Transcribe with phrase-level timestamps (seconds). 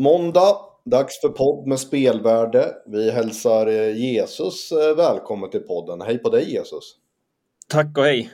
[0.00, 2.74] Måndag, dags för podd med spelvärde.
[2.86, 6.00] Vi hälsar eh, Jesus eh, välkommen till podden.
[6.00, 6.96] Hej på dig Jesus.
[7.68, 8.30] Tack och hej.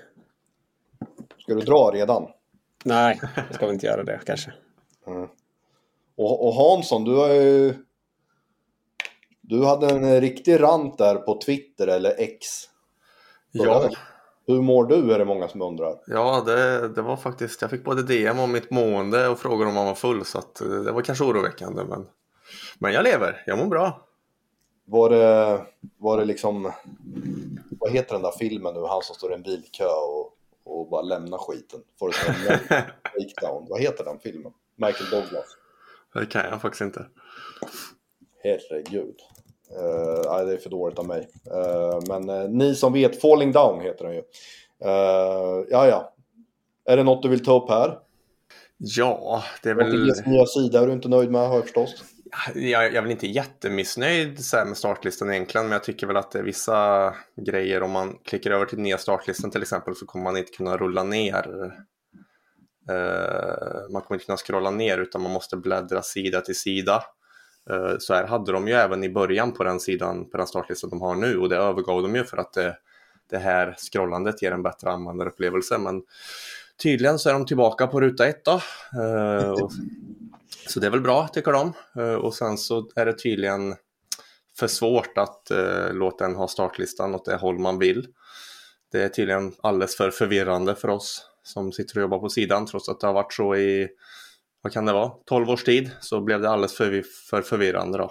[1.39, 2.29] Ska du dra redan?
[2.85, 4.53] Nej, jag ska väl inte göra det kanske.
[5.07, 5.29] Mm.
[6.17, 7.75] Och, och Hansson, du har ju...
[9.41, 12.47] Du hade en riktig rant där på Twitter eller X.
[13.53, 13.91] Ja,
[14.47, 15.99] Hur mår du är det många som undrar.
[16.07, 19.75] ja det, det var faktiskt, jag fick både DM om mitt mående och frågor om
[19.75, 22.07] man var full så att eh, det var kanske oroväckande men,
[22.79, 24.07] men jag lever, jag mår bra.
[24.85, 25.61] Var det,
[25.99, 26.73] var det liksom...
[27.81, 28.81] Vad heter den där filmen nu?
[28.81, 31.81] Han som står i en bilkö och, och bara lämnar skiten.
[31.99, 32.61] Får det
[33.15, 33.67] breakdown.
[33.69, 34.53] Vad heter den filmen?
[34.77, 35.57] Michael Douglas.
[36.15, 37.07] Det kan jag faktiskt inte.
[38.43, 39.17] Herregud.
[39.79, 41.29] Uh, nej, det är för dåligt av mig.
[41.51, 44.21] Eh, men eh, ni som vet, Falling Down heter den ju.
[44.85, 46.15] Uh, ja, ja.
[46.85, 47.99] Är det något du vill ta upp här?
[48.77, 49.87] Ja, det är väl...
[49.87, 52.05] Återiges nya sida är du inte nöjd med har jag förstått.
[52.55, 56.39] Jag, jag är väl inte jättemissnöjd med startlistan egentligen, men jag tycker väl att det
[56.39, 57.83] är vissa grejer.
[57.83, 61.03] Om man klickar över till nya startlistan till exempel så kommer man inte kunna rulla
[61.03, 61.73] ner.
[62.91, 67.03] Eh, man kommer inte kunna scrolla ner utan man måste bläddra sida till sida.
[67.71, 70.91] Eh, så här hade de ju även i början på den sidan, på den startlistan
[70.91, 72.77] de har nu och det övergav de ju för att det,
[73.31, 75.79] det här scrollandet ger en bättre användarupplevelse.
[75.79, 76.03] Men
[76.83, 78.61] tydligen så är de tillbaka på ruta ett då.
[79.01, 79.73] Eh, och,
[80.69, 81.73] så det är väl bra tycker de.
[81.97, 83.75] Eh, och sen så är det tydligen
[84.59, 85.51] för svårt att
[85.91, 88.07] låta en ha startlistan åt det håll man vill.
[88.93, 92.89] Det är tydligen alldeles för förvirrande för oss som sitter och jobbar på sidan trots
[92.89, 93.89] att det har varit så i,
[94.65, 98.11] vad kan det vara, 12 års tid så blev det alldeles för, för förvirrande då.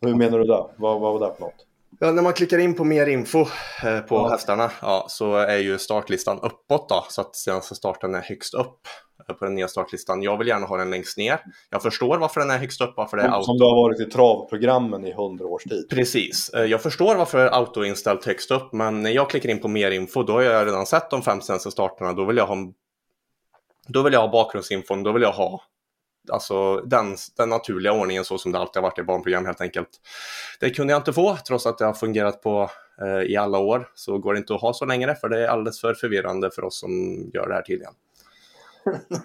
[0.00, 0.64] Hur menar du det?
[0.76, 1.64] Vad, vad var det för något?
[2.00, 3.38] Ja, när man klickar in på mer info
[3.84, 4.28] eh, på Ja.
[4.28, 8.80] hästarna ja, så är ju startlistan uppåt då, så att senaste starten är högst upp
[9.28, 10.22] eh, på den nya startlistan.
[10.22, 11.40] Jag vill gärna ha den längst ner.
[11.70, 13.44] Jag förstår varför den är högst upp, varför det är Som, auto.
[13.44, 15.86] som du har varit i travprogrammen i hundra års tid.
[15.90, 16.48] Precis.
[16.48, 20.22] Eh, Jag förstår varför autoinställt högst upp, men när jag klickar in på mer info,
[20.22, 22.12] då har jag redan sett de fem senaste starterna.
[22.12, 22.56] Då vill jag ha,
[23.88, 25.60] då vill jag ha bakgrundsinfon, då vill jag ha
[26.30, 29.88] alltså, den, den naturliga ordningen så som det alltid har varit i barnprogram helt enkelt.
[30.60, 32.70] Det kunde jag inte få, trots att det har fungerat på
[33.02, 33.88] eh, i alla år.
[33.94, 36.64] Så går det inte att ha så längre, för det är alldeles för förvirrande för
[36.64, 36.90] oss som
[37.34, 37.92] gör det här tydligen.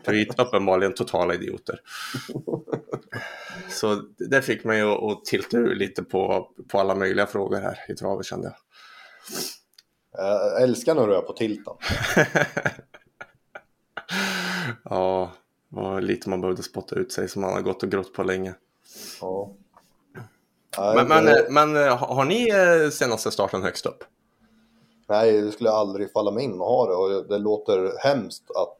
[0.05, 1.79] För vi är uppenbarligen totala idioter.
[3.69, 7.79] Så det fick mig att, att tilta ur lite på, på alla möjliga frågor här
[7.89, 8.55] i travet kände jag.
[10.17, 11.73] Jag älskar när du är på tilten.
[14.83, 15.31] ja,
[15.73, 18.53] var lite man behövde spotta ut sig som man har gått och grott på länge.
[19.21, 19.51] Ja.
[20.77, 24.03] Nej, Men, men, det, men eh, har ni eh, senaste starten högst upp?
[25.09, 26.93] nej, det skulle aldrig falla mig in att ha det.
[26.95, 28.77] Och det låter hemskt att...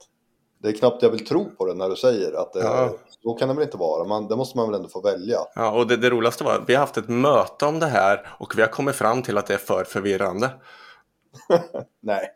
[0.57, 2.93] Det är knappt jag vill tro på det när du säger att det, Ja.
[3.23, 4.03] så kan det väl inte vara.
[4.07, 5.37] Man, det måste man väl ändå få välja.
[5.55, 8.27] Ja, och det, det roligaste var att vi har haft ett möte om det här
[8.39, 10.49] och vi har kommit fram till att det är för förvirrande.
[12.01, 12.33] Nej,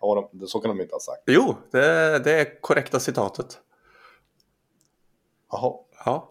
[0.48, 1.24] så kan de inte ha sagt.
[1.26, 3.60] Jo, det, det är korrekta citatet.
[5.52, 5.74] Jaha.
[6.06, 6.30] Ja,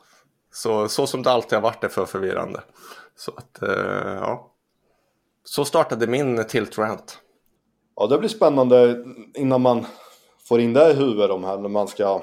[0.52, 2.60] så, så som det alltid har varit är för förvirrande.
[3.16, 4.52] Så att, eh, ja.
[5.44, 7.18] Så startade min tilt-rant.
[7.96, 9.86] Ja, det blir spännande innan man
[10.48, 12.22] får in det i huvudet de här när man ska...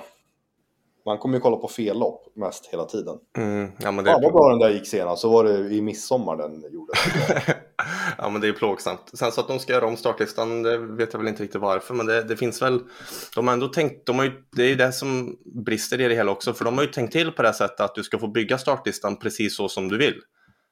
[1.06, 3.18] Man kommer ju kolla på fel lopp mest hela tiden.
[3.38, 5.22] Mm, ja, men det Ja, vad bra den där gick senast.
[5.22, 6.94] Så var det i midsommar den gjorde.
[8.18, 9.12] ja, men det är plågsamt.
[9.14, 11.94] Sen så att de ska göra om startlistan, det vet jag väl inte riktigt varför,
[11.94, 12.80] men det, det finns väl...
[13.36, 16.16] De har ändå tänkt, de har ju, det är ju det som brister i det
[16.16, 18.20] hela också, för de har ju tänkt till på det här sättet att du ska
[18.20, 20.22] få bygga startlistan precis så som du vill.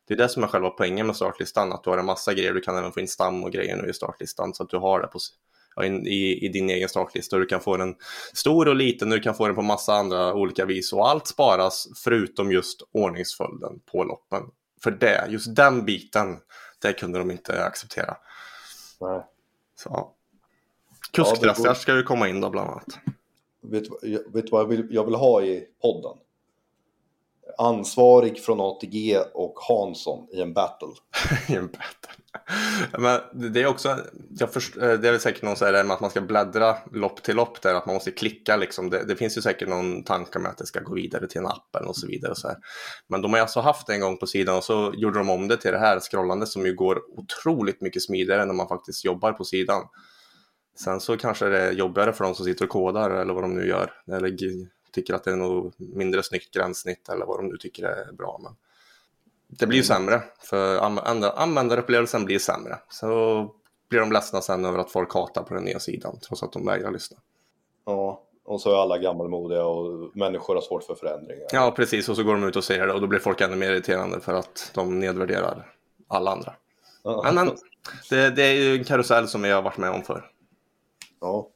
[0.07, 2.53] Det är det som är själva poängen med startlistan, att du har en massa grejer,
[2.53, 5.01] du kan även få in stam och grejer nu i startlistan, så att du har
[5.01, 5.19] det på,
[5.75, 7.37] ja, in, i, i din egen startlista.
[7.37, 7.95] Du kan få den
[8.33, 11.87] stor och liten, du kan få den på massa andra olika vis och allt sparas
[12.03, 14.43] förutom just ordningsföljden på loppen.
[14.83, 16.37] För det, just den biten,
[16.81, 18.17] det kunde de inte acceptera.
[19.01, 19.21] Nej.
[19.75, 20.13] Så, ja.
[21.29, 22.99] Ja, går- ska ju komma in då bland annat.
[23.61, 26.17] Vet du vad jag vill, jag vill ha i podden?
[27.57, 30.87] Ansvarig från ATG och Hansson i en battle.
[31.49, 32.11] I en battle.
[32.97, 33.97] Men det är också,
[34.29, 36.77] jag först, eh, det är väl säkert någon så här med att man ska bläddra
[36.91, 38.89] lopp till lopp där, att man måste klicka liksom.
[38.89, 41.47] Det, det finns ju säkert någon tanke med att det ska gå vidare till en
[41.47, 42.31] app eller och så vidare.
[42.31, 42.57] Och så här.
[43.07, 45.29] Men de har ju alltså haft det en gång på sidan och så gjorde de
[45.29, 49.05] om det till det här scrollandet som ju går otroligt mycket smidigare när man faktiskt
[49.05, 49.83] jobbar på sidan.
[50.83, 53.55] Sen så kanske det är jobbigare för de som sitter och kodar eller vad de
[53.55, 53.91] nu gör.
[54.11, 54.27] Eller
[54.91, 58.39] tycker att det är något mindre snyggt gränssnitt eller vad de nu tycker är bra.
[58.43, 58.55] Men
[59.47, 62.79] det blir ju sämre, för användar- användarupplevelsen blir sämre.
[62.89, 63.49] Så
[63.89, 66.65] blir de ledsna sen över att folk hatar på den nya sidan, trots att de
[66.65, 67.17] vägrar lyssna.
[67.85, 71.47] Ja, Och så är alla gammalmodiga och människor har svårt för förändringar.
[71.51, 72.09] Ja, precis.
[72.09, 74.19] Och så går de ut och säger det och då blir folk ännu mer irriterande
[74.19, 75.73] för att de nedvärderar
[76.07, 76.53] alla andra.
[77.03, 77.21] Ja.
[77.23, 77.47] Men, men
[78.09, 80.31] det, det är ju en karusell som jag har varit med om förr.
[81.21, 81.47] Ja.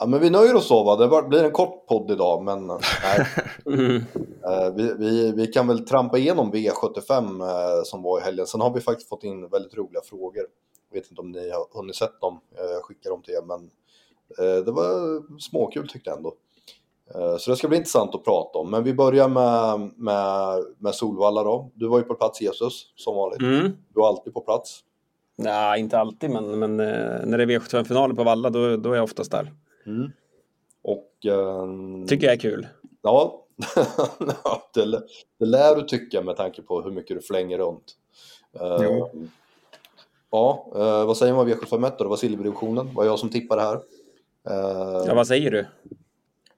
[0.00, 0.96] Ja, men vi nöjer oss så va.
[0.96, 3.26] Det var- blir en kort podd idag, men eh, nej.
[3.66, 3.96] Mm.
[4.44, 8.46] Eh, vi, vi, vi kan väl trampa igenom V75 eh, som var i helgen.
[8.46, 10.44] Sen har vi faktiskt fått in väldigt roliga frågor.
[10.90, 12.40] Jag vet inte om ni har hunnit sett dem.
[12.56, 13.70] Jag skickar dem till er, men
[14.64, 16.34] det var småkul tyckte jag ändå.
[17.38, 18.70] Så det ska bli intressant att prata om.
[18.70, 21.70] Men vi börjar med, med, med Solvalla då.
[21.74, 23.40] Du var ju på plats Jesus, som vanligt.
[23.40, 23.72] Mm.
[23.94, 24.80] Du är alltid på plats.
[25.36, 29.04] Nej, inte alltid, men, men när det är V75-finaler på Valla, då, då är jag
[29.04, 29.52] oftast där.
[30.82, 31.26] Och...
[31.26, 32.66] ehm, Tycker jag är kul.
[33.02, 33.46] Ja,
[34.74, 35.02] det,
[35.38, 37.96] det lär du tycka med tanke på hur mycket du flänger runt.
[38.82, 39.10] Jo.
[40.30, 42.04] Ja, eh, vad säger man om V751 då?
[42.04, 43.74] Det var silverdivisionen, det var jag som tippade här.
[44.50, 45.66] Eh, Ja, vad säger du?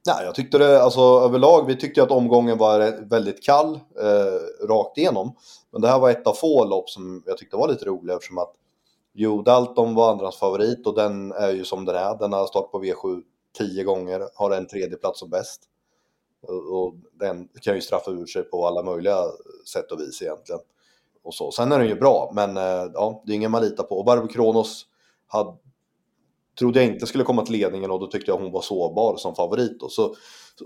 [0.07, 4.99] Nej, jag tyckte det, alltså överlag, vi tyckte att omgången var väldigt kall, eh, rakt
[4.99, 5.37] igenom.
[5.71, 8.39] Men det här var ett av få lopp som jag tyckte var lite roligt eftersom
[8.39, 8.53] att
[9.15, 12.19] Jo Dalton var andras favorit och den är ju som den är.
[12.19, 13.23] Den har startat på V7
[13.59, 15.63] tio gånger, har en tredje plats som bäst.
[16.71, 19.17] Och, den kan ju straffa ur sig på alla möjliga
[19.73, 20.61] sätt och vis egentligen.
[21.23, 21.51] Och så.
[21.51, 23.99] Sen är den ju bra, men eh, ja, det är ingen man litar på.
[23.99, 24.87] Och Barbro Kronos
[25.27, 25.57] hade,
[26.63, 29.35] trodde jag inte skulle komma till ledningen och då tyckte jag hon var sårbar som
[29.35, 29.81] favorit.
[29.81, 29.89] Då.
[29.89, 30.15] Så,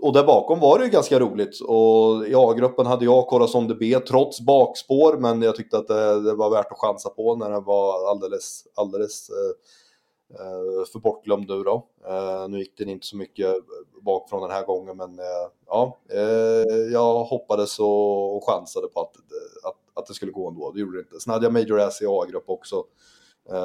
[0.03, 1.61] och där bakom var det ju ganska roligt.
[1.61, 6.35] Och i A-gruppen hade jag Corazon b, trots bakspår, men jag tyckte att det, det
[6.35, 11.63] var värt att chansa på när den var alldeles, alldeles eh, eh för bortglömd nu
[11.63, 11.87] då.
[12.09, 13.55] Eh, nu gick den inte så mycket
[14.03, 19.17] bakifrån den här gången, men eh, ja, eh, jag hoppades och, och chansade på att,
[19.65, 20.73] att, att det skulle gå ändå.
[20.73, 21.21] Det gjorde det inte.
[21.21, 22.83] Sen hade jag Major Ass i A-grupp också, eh,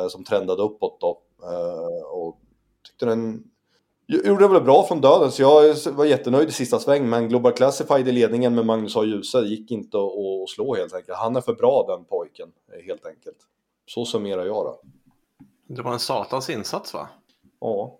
[0.10, 1.22] som trendade uppåt då.
[1.44, 2.38] Eh, och
[2.84, 3.44] tyckte den
[4.08, 7.10] gjorde det väl bra från döden, så jag var jättenöjd i sista sväng.
[7.10, 9.04] Men Global Classified i ledningen med Magnus A.
[9.04, 11.18] Djuse gick inte att, slå helt enkelt.
[11.18, 13.38] Han är för bra den pojken, eh, helt enkelt.
[13.88, 14.82] Så summerar jag då.
[15.68, 17.10] Det var en satans insats va?
[17.60, 17.98] Ja.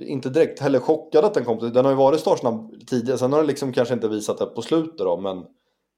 [0.00, 1.72] Inte direkt heller chockad att den kom.
[1.72, 3.18] Den har ju varit startsnabb tidigare.
[3.18, 5.16] Sen har den liksom kanske inte visat det på slutet då.
[5.16, 5.46] Men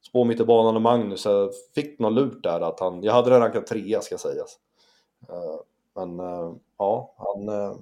[0.09, 1.25] spår mitt i banan och Magnus.
[1.25, 3.03] Jag fick någon lurt där att han.
[3.03, 4.59] Jag hade den rankat trea ska sägas.
[5.29, 5.61] Eh,
[5.95, 7.77] Men eh, ja, han eh,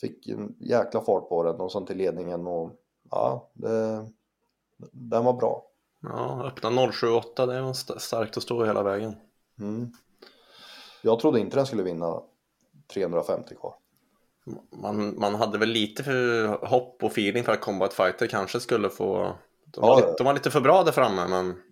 [0.00, 2.72] fick en jäkla fart på den och sen till ledningen och
[3.10, 4.06] ja, det,
[4.92, 5.64] den var bra.
[6.00, 9.16] Ja, öppna 078, det var st- starkt att stå hela vägen.
[9.58, 9.92] Mm.
[11.02, 12.22] Jag trodde inte den skulle vinna
[12.94, 13.74] 350 kvar.
[14.70, 18.90] Man, man hade väl lite för hopp och feeling för att Combat Fighter kanske skulle
[18.90, 19.32] få...
[19.64, 21.62] De var, Ja, lite, de var lite för bra där framme, men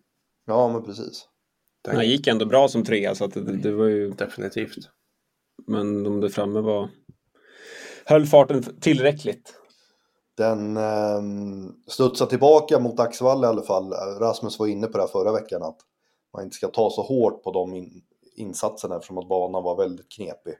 [0.45, 1.29] Ja, men precis.
[1.87, 4.11] Han gick ändå bra som trea, så att det, det var ju...
[4.11, 4.89] definitivt.
[5.67, 6.89] Men de där framme var...
[8.05, 9.55] Höll farten tillräckligt.
[10.37, 11.23] Den eh,
[11.87, 13.93] studsar tillbaka mot Axvall i alla fall.
[13.93, 15.79] Rasmus var inne på det här förra veckan att
[16.33, 18.03] man inte ska ta så hårt på de in,
[18.35, 20.55] insatserna eftersom att banan var väldigt knepig.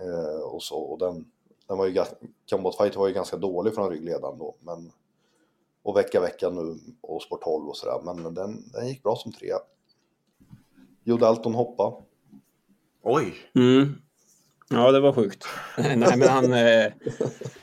[0.00, 1.24] Eh, och så, och den,
[1.68, 2.04] den var ju,
[2.50, 4.56] Combat Fight var ju ganska dålig från ryggledaren då.
[4.60, 4.92] Men,
[5.82, 8.00] och vecka vecka nu och Sport 12 och sådär.
[8.04, 9.56] Men den, den gick bra som trea.
[11.10, 11.92] Jo Dalton hoppa.
[13.02, 13.34] Oj!
[13.54, 13.94] Mm.
[14.68, 15.44] Ja, det var sjukt.
[15.78, 16.52] Nej, men han...
[16.52, 16.84] Eh,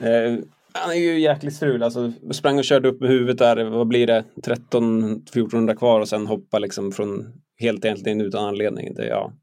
[0.09, 0.39] eh,
[0.73, 1.83] han är ju jäkligt strul.
[1.83, 3.63] Alltså, sprang och körde upp med huvudet där.
[3.63, 4.23] Vad blir det?
[4.35, 8.93] 13-1400 kvar och sen hoppa liksom från helt egentligen utan anledning.
[8.93, 9.33] Det, ja.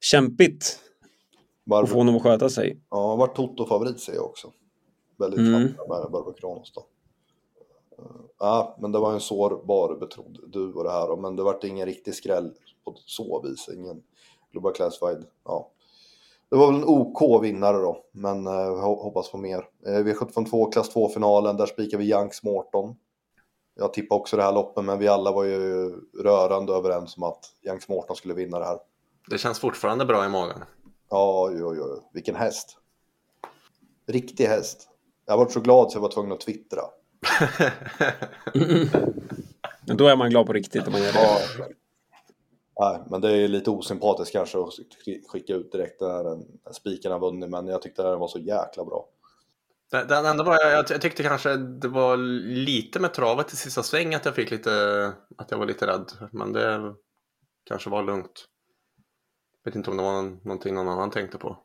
[0.00, 2.80] Kämpigt att få Barbro, honom att sköta sig.
[2.90, 4.52] ja, vart Toto-favorit ser jag också.
[5.18, 5.54] Väldigt Mm.
[5.54, 5.62] mm.
[5.62, 6.86] med Barbro Kronos då.
[8.38, 11.16] Ja, men det var en sårbar betrodd du och det här.
[11.16, 12.52] Men det vart ingen riktig skräll
[12.84, 13.68] på så vis.
[13.74, 14.02] Ingen
[14.52, 15.26] Global Classified.
[15.44, 15.70] Ja.
[16.50, 19.68] Det var väl en OK vinnare då, men eh, hoppas på mer.
[19.86, 22.96] Eh, V752 klass 2-finalen, där spikar vi Youngs Morton.
[23.74, 25.90] Jag tippade också det här loppet, men vi alla var ju
[26.22, 28.78] rörande överens om att Youngs Morton skulle vinna det här.
[29.30, 30.64] Det känns fortfarande bra i magen.
[31.10, 32.02] Ja, jo, jo.
[32.12, 32.78] vilken häst.
[34.06, 34.88] Riktig häst.
[35.26, 36.82] Jag varit så glad så jag var tvungen att twittra.
[39.84, 41.18] Då är man glad på riktigt om man gör det.
[41.22, 41.66] Ja.
[42.80, 44.72] Nej, men det är lite osympatiskt kanske att
[45.28, 48.38] skicka ut direkt när den- när spiken har vunnit, men jag tyckte den var så
[48.38, 49.08] jäkla bra.
[49.90, 53.82] Det, det enda var, jag, jag tyckte kanske det var lite med travet i sista
[53.82, 56.12] sväng att jag fick lite, att jag var lite rädd.
[56.32, 56.94] Men det
[57.64, 58.44] kanske var lugnt.
[59.64, 61.58] Vet inte om det var någonting någon annan tänkte på.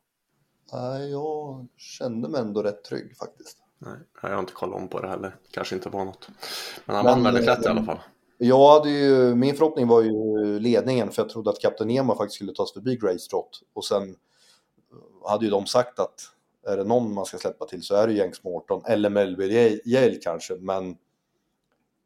[0.74, 3.58] Nej, jag kände mig ändå rätt trygg faktiskt.
[3.86, 5.36] Nej, jag har inte kollat om på det heller.
[5.52, 6.28] Kanske inte var något.
[6.86, 8.00] Men han Men, vann väldigt lätt i eh, alla fall.
[8.38, 12.36] Jag hade ju, min förhoppning var ju ledningen för jag trodde att Kapten Nemo faktiskt
[12.36, 13.62] skulle ta sig förbi Grace Trott.
[13.74, 14.16] Och sen
[15.26, 16.34] hade ju de sagt att
[16.68, 20.16] är det någon man ska släppa till så är det Jenks Morton eller Melby Yale
[20.16, 20.98] kanske, men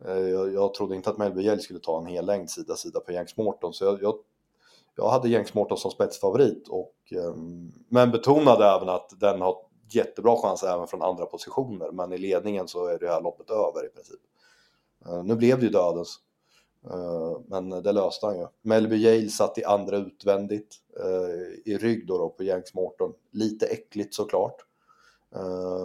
[0.06, 3.00] eh, jag, jag trodde inte att Melby Yale skulle ta en hel längd sida sida
[3.00, 4.16] på Jenks Morton, så jag, jag,
[4.96, 7.36] jag hade Jenks Morton som spetsfavorit, och, eh,
[7.90, 9.58] men betonade även att den har
[9.90, 13.86] jättebra chans även från andra positioner, men i ledningen så är det här loppet över
[13.86, 14.20] i princip.
[15.06, 16.20] Eh, nu blev det ju dödens,
[16.90, 18.48] eh, men det löste han ju.
[18.62, 23.14] Melby Yale satt i andra utvändigt, eh, i rygg då, då på Jenks Morton.
[23.32, 24.56] Lite äckligt såklart.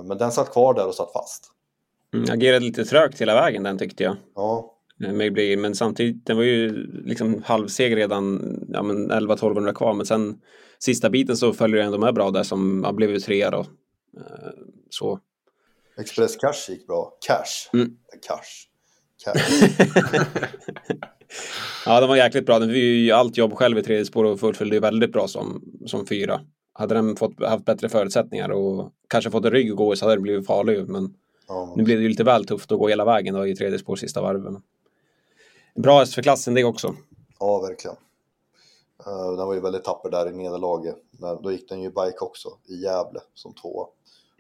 [0.04, 1.52] Men den satt kvar där och satt fast.
[2.14, 4.16] Mm, agerade lite trögt hela vägen den tyckte jag.
[4.34, 4.74] Ja.
[5.58, 10.40] Men samtidigt, den var ju liksom halvseg redan, ja men 11-1200 kvar, men sen
[10.78, 13.66] sista biten så följer det ändå med bra där som ja, blev trea då.
[14.90, 15.20] Så.
[15.98, 17.12] Express Cash gick bra.
[17.26, 17.70] Cash.
[17.72, 17.96] Mm.
[18.26, 18.68] Cash.
[21.86, 22.58] ja, den var jäkligt bra.
[22.58, 26.06] Den fick ju allt jobb själv i tredje spår och fullföljde väldigt bra som, som
[26.06, 26.40] fyra.
[26.72, 30.04] Hade den fått, haft bättre förutsättningar och kanske fått en rygg att gå i så
[30.04, 30.88] hade det blivit farlig.
[30.88, 31.14] Men
[31.48, 31.72] ja.
[31.76, 33.96] nu blev det ju lite väl tufft att gå hela vägen då, i tredje spår
[33.96, 34.62] sista varven.
[35.74, 36.94] Bra häst för klassen det också.
[37.40, 37.96] Ja, verkligen.
[39.06, 40.96] Uh, den var ju väldigt tapper där i nederlaget.
[41.42, 43.86] Då gick den ju bike också i Gävle som tvåa.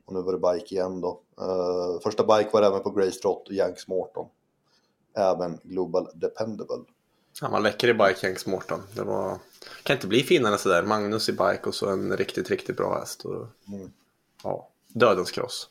[0.04, 1.20] Och nu var det bike igen då.
[1.40, 4.26] Uh, första bike var även på Grace Trot och Yanks Morton.
[5.16, 6.84] Även Global Dependable.
[7.40, 8.80] Han var läcker i bike, Yanks Morton.
[8.94, 9.38] Det var...
[9.82, 10.82] kan inte bli finare sådär.
[10.82, 13.24] Magnus i bike och så en riktigt, riktigt bra häst.
[13.24, 13.46] Och...
[13.68, 13.92] Mm.
[14.44, 15.68] Ja, dödens cross.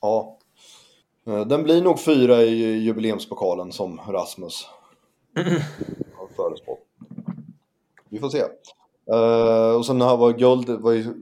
[0.00, 0.38] Ja.
[1.28, 4.66] Uh, den blir nog fyra i jubileumspokalen som Rasmus
[5.36, 5.60] mm.
[6.16, 6.78] har förespått.
[8.08, 8.44] Vi får se.
[9.12, 11.14] Uh, och sen här var guld, var ju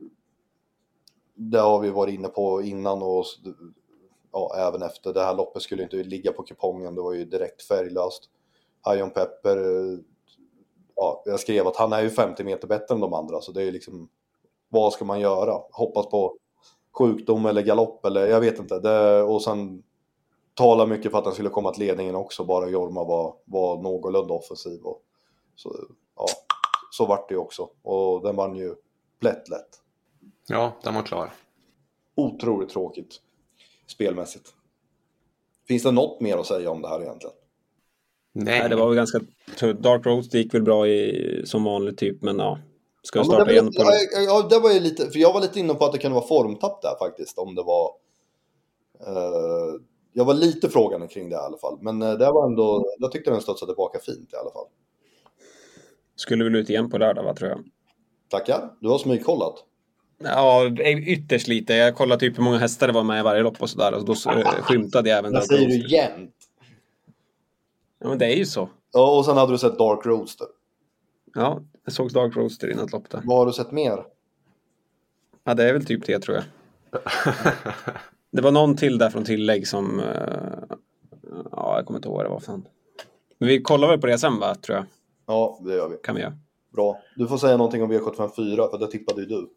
[1.34, 3.24] det har vi varit inne på innan och
[4.32, 5.12] ja, även efter.
[5.12, 8.30] Det här loppet skulle inte ligga på kupongen, det var ju direkt färglöst.
[8.80, 9.98] Hajon Pepper, eh,
[10.96, 13.60] ja, jag skrev att han är ju 50 meter bättre än de andra, så det
[13.60, 14.08] är ju liksom,
[14.68, 15.60] vad ska man göra?
[15.70, 16.36] Hoppas på
[16.98, 18.78] sjukdom eller galopp eller jag vet inte.
[18.78, 19.82] Det, och sen
[20.54, 24.34] tala mycket för att han skulle komma till ledningen också, bara Jorma var, var någorlunda
[24.34, 24.82] offensiv.
[24.82, 25.02] Och,
[25.54, 25.76] så,
[26.16, 26.26] ja,
[26.90, 27.68] så vart det ju också.
[27.82, 28.74] Och den vann ju
[29.20, 29.83] plätt lätt.
[30.46, 31.32] Ja, den var klar.
[32.14, 33.20] Otroligt tråkigt
[33.86, 34.54] spelmässigt.
[35.68, 37.34] Finns det något mer att säga om det här egentligen?
[38.32, 39.20] Nej, Nej det var väl ganska
[39.72, 42.58] Dark Roast gick väl bra i, som vanligt typ, men ja.
[43.02, 45.60] Ska vi starta igen på ja, ja, det var ju lite, för jag var lite
[45.60, 47.90] inne på att det kunde vara formtapp där faktiskt, om det var...
[49.08, 49.80] Uh,
[50.12, 53.12] jag var lite frågande kring det i alla fall, men uh, det var ändå, jag
[53.12, 54.66] tyckte den studsade tillbaka fint i alla fall.
[56.16, 57.64] Skulle väl ut igen på lördag, va, tror jag.
[58.28, 59.64] Tackar, du har smygkollat.
[60.18, 61.74] Ja, ytterst lite.
[61.74, 63.94] Jag kollade typ hur många hästar det var med i varje lopp och sådär.
[63.94, 64.14] Och då
[64.62, 66.34] skymtade jag även Det säger du jämt.
[68.00, 68.68] Ja, men det är ju så.
[68.92, 70.46] Ja, och sen hade du sett Dark Roadster.
[71.34, 73.20] Ja, jag såg Dark Roadster i något lopp där.
[73.24, 74.04] Vad har du sett mer?
[75.44, 76.44] Ja, det är väl typ det tror jag.
[78.30, 80.00] det var någon till där från tillägg som...
[80.00, 80.76] Uh,
[81.52, 82.60] ja, jag kommer inte ihåg vad det var för
[83.38, 84.86] Men vi kollar väl på det sen va, tror jag.
[85.26, 85.96] Ja, det gör vi.
[85.96, 86.38] Kan vi göra.
[86.72, 86.98] Bra.
[87.16, 89.50] Du får säga någonting om V754, för det tippade ju du.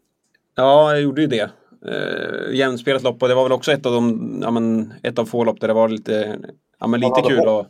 [0.58, 1.50] Ja, jag gjorde ju det.
[1.86, 5.24] Eh, jämnspelat lopp och det var väl också ett av de, ja, men, ett av
[5.24, 6.38] få lopp där det var lite,
[6.80, 7.48] ja, men lite kul.
[7.48, 7.66] Och,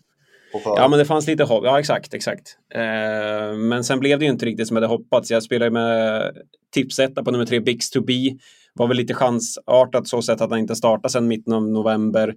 [0.64, 1.64] ja, men det fanns lite hopp.
[1.64, 2.57] Ja, exakt, exakt.
[2.75, 5.30] Eh, men sen blev det ju inte riktigt som jag hade hoppats.
[5.30, 6.30] Jag spelade med
[6.75, 8.37] tipsetta på nummer tre, Bix to be.
[8.75, 12.35] Var väl lite chansartat så sätt att han inte startade sen mitten av november.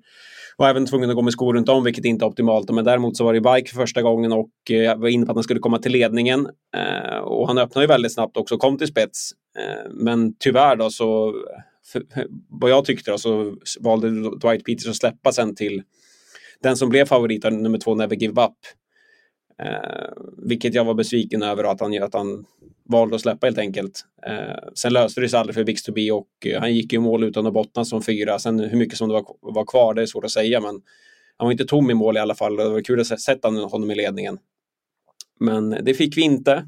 [0.58, 2.72] Var även tvungen att gå med skor runt om, vilket inte är optimalt.
[2.72, 5.32] Men däremot så var det bike för första gången och eh, jag var inne på
[5.32, 6.48] att han skulle komma till ledningen.
[6.78, 9.32] Eh, och han öppnade ju väldigt snabbt också, kom till spets.
[9.60, 11.36] Eh, men tyvärr då så,
[12.50, 15.84] vad jag tyckte då, så valde Dwight Peters att släppa sen till
[16.62, 18.58] den som blev favorit, nummer två, Never Give Up.
[19.64, 22.46] Eh, vilket jag var besviken över att han, att han
[22.90, 24.06] valde att släppa helt enkelt.
[24.28, 27.48] Eh, sen löste det sig aldrig för Bix och eh, han gick ju mål utan
[27.48, 28.40] att bottna som fyra.
[28.40, 30.82] Sen hur mycket som det var, var kvar, det är svårt att säga, men
[31.38, 32.56] han var inte tom i mål i alla fall.
[32.56, 34.38] Det var kul att se honom i ledningen.
[35.40, 36.68] Men det fick vi inte.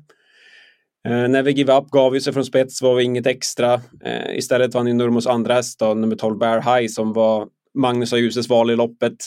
[1.08, 3.82] Eh, Never Give Up gav ju sig från spets, var inget extra.
[4.04, 8.14] Eh, istället vann ju Nurmos andra häst, då, nummer 12 Bear High, som var Magnus
[8.14, 9.18] och Ljuses val i loppet.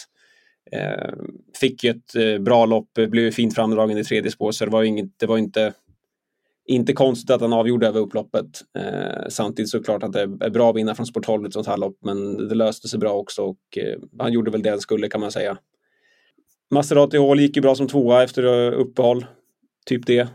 [0.73, 1.13] Eh,
[1.61, 4.83] fick ju ett eh, bra lopp, blev fint framdragen i tredje spår, så det var,
[4.83, 5.73] inget, det var inte,
[6.67, 8.63] inte konstigt att han avgjorde över upploppet.
[8.79, 11.99] Eh, samtidigt såklart att det är bra att vinna från sporthåll ett sånt här lopp,
[12.01, 15.21] men det löste sig bra också och eh, han gjorde väl det han skulle kan
[15.21, 15.59] man säga.
[16.71, 19.27] Maserati Hall gick ju bra som tvåa efter eh, uppehåll,
[19.87, 20.29] typ det.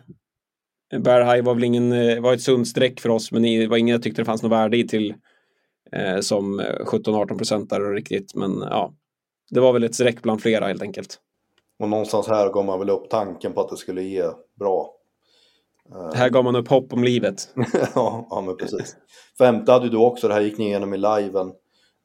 [1.00, 3.78] Bear High var väl ingen, eh, var ett sunt streck för oss, men det var
[3.78, 5.14] ingen jag tyckte det fanns något värde i till
[5.92, 8.36] eh, som 17-18 procentare riktigt.
[8.36, 8.94] Men ja,
[9.50, 11.20] det var väl ett streck bland flera helt enkelt.
[11.80, 14.24] Och någonstans här går man väl upp tanken på att det skulle ge
[14.60, 14.94] bra.
[15.96, 17.50] Eh, Här gav man upp hopp om livet.
[17.96, 18.96] ja, ja, men precis.
[19.38, 21.52] Femte hade du också, det här gick ni igenom i liven.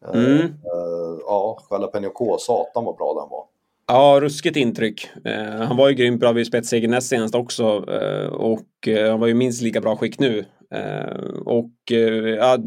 [0.07, 0.41] Eh, Mm.
[0.41, 3.45] eh, ja, Jalapeno K, satan vad bra den var.
[3.89, 5.09] Ja, ruskigt intryck.
[5.25, 9.21] Eh, han var ju grymt bra vid spetsseger näst senast också eh, och eh, han
[9.21, 10.45] var ju minst lika bra skick nu.
[10.75, 12.59] Eh, och eh, ja,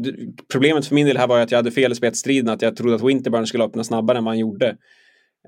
[0.52, 2.76] problemet för min del här var ju att jag hade fel i spetsstriden, att jag
[2.76, 4.76] trodde att Winterburn skulle öppna snabbare än vad han gjorde.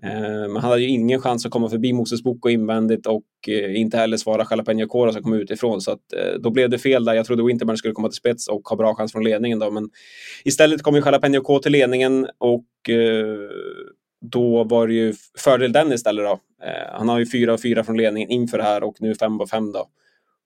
[0.02, 3.81] Eh, men han hade ju ingen chans att komma förbi Moses Boko invändigt och eh,
[3.81, 5.81] inte heller svara Jalapeno Cora som kom utifrån.
[5.81, 7.14] Så att, eh, då blev det fel där.
[7.14, 9.91] Jag trodde Winterburn skulle komma till spets och ha bra chans från ledningen då, men
[10.45, 13.50] istället kom ju Jalapeno K till ledningen och eh,
[14.23, 16.41] då var det ju fördel den istället då.
[16.67, 19.41] Eh, han har ju fyra och fyra från ledningen inför det här och nu fem
[19.41, 19.88] och fem då.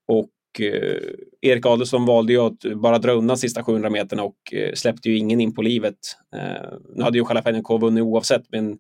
[0.09, 0.99] Och eh,
[1.41, 5.17] Erik Adelsson valde ju att bara dra undan sista 700 meterna och eh, släppte ju
[5.17, 5.99] ingen in på livet.
[6.37, 8.79] Eh, nu hade ju Jalapeno vunnit oavsett, men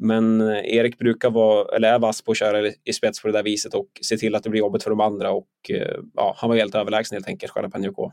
[0.00, 3.32] men eh, Erik brukar vara, eller är vass på att köra i spets på det
[3.32, 5.30] där viset och se till att det blir jobbigt för de andra.
[5.30, 8.12] Och eh, ja, han var helt överlägsen helt enkelt, Jalapeno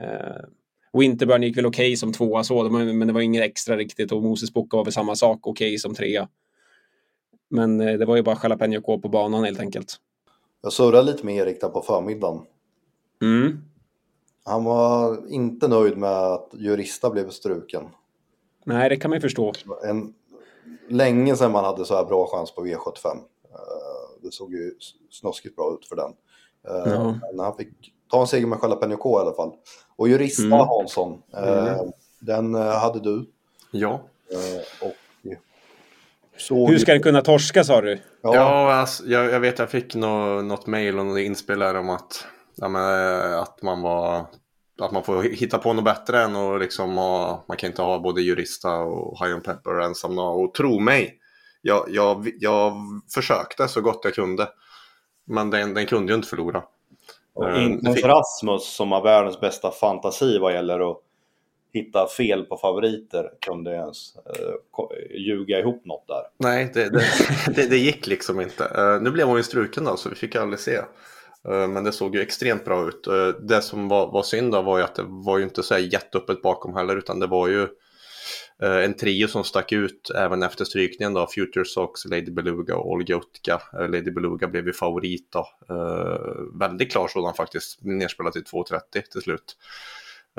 [0.00, 0.44] Eh,
[1.00, 4.52] Winterburn gick väl okej som tvåa så, men det var inget extra riktigt och Moses
[4.52, 6.28] Boka var väl samma sak, okej som trea.
[7.48, 9.96] Men eh, det var ju bara Jalapeno K på banan helt enkelt.
[10.62, 12.42] Jag surrade lite med Erik där på förmiddagen.
[13.22, 13.58] Mm.
[14.44, 17.82] Han var inte nöjd med att Jurista blev struken.
[18.64, 19.52] Nej, det kan man ju förstå.
[19.84, 20.14] En,
[20.88, 23.06] länge sedan man hade så här bra chans på V75.
[23.06, 24.72] Eh, det såg ju
[25.10, 26.10] snuskigt bra ut för den.
[26.68, 27.18] Eh, Ja.
[27.32, 29.52] Men han fick ta en seger med Jalapeno K i alla fall.
[29.96, 30.58] Och Jurista Mm.
[30.58, 31.80] Hansson, eh,
[32.20, 33.26] den eh, hade du.
[33.70, 34.00] Ja.
[34.32, 34.94] Eh, och
[36.68, 38.00] Hur ska den kunna torska sa du?
[38.22, 41.90] Ja, Ja, alltså, jag, jag vet jag fick nå, något mail och något inspel om
[41.90, 44.26] att, ja, men, eh, att man var
[44.80, 47.98] att man får hitta på något bättre än att liksom ha, man kan inte ha
[47.98, 50.18] både Jurista och High on Pepper ensam.
[50.18, 51.18] Och tro mig,
[51.62, 52.72] jag, jag, jag
[53.14, 54.48] försökte så gott jag kunde.
[55.26, 56.62] Men den, den kunde ju inte förlora.
[57.36, 60.98] Och Eh, inte fick- Rasmus som har världens bästa fantasi vad gäller att
[61.72, 66.22] hitta fel på favoriter kunde ens eh, ljuga ihop något där.
[66.38, 67.02] Nej, det, det,
[67.54, 68.64] det, det gick liksom inte.
[68.64, 70.74] Eh, nu blev hon ju struken då, så vi fick aldrig se.
[71.48, 73.06] Eh, men det såg ju extremt bra ut.
[73.06, 75.74] Eh, det som var, var synd då var ju att det var ju inte så
[75.74, 77.68] här jätteöppet bakom heller, utan det var ju eh,
[78.62, 81.26] Eh, en trio som stack ut även efter strykningen då.
[81.26, 83.20] Future Sox, Lady Beluga och Olga
[83.72, 85.48] Eh, Lady Beluga blev ju favorit då.
[85.68, 88.80] Eh, väldigt klar sådan faktiskt, nerspelad till 2.30
[89.12, 89.56] till slut.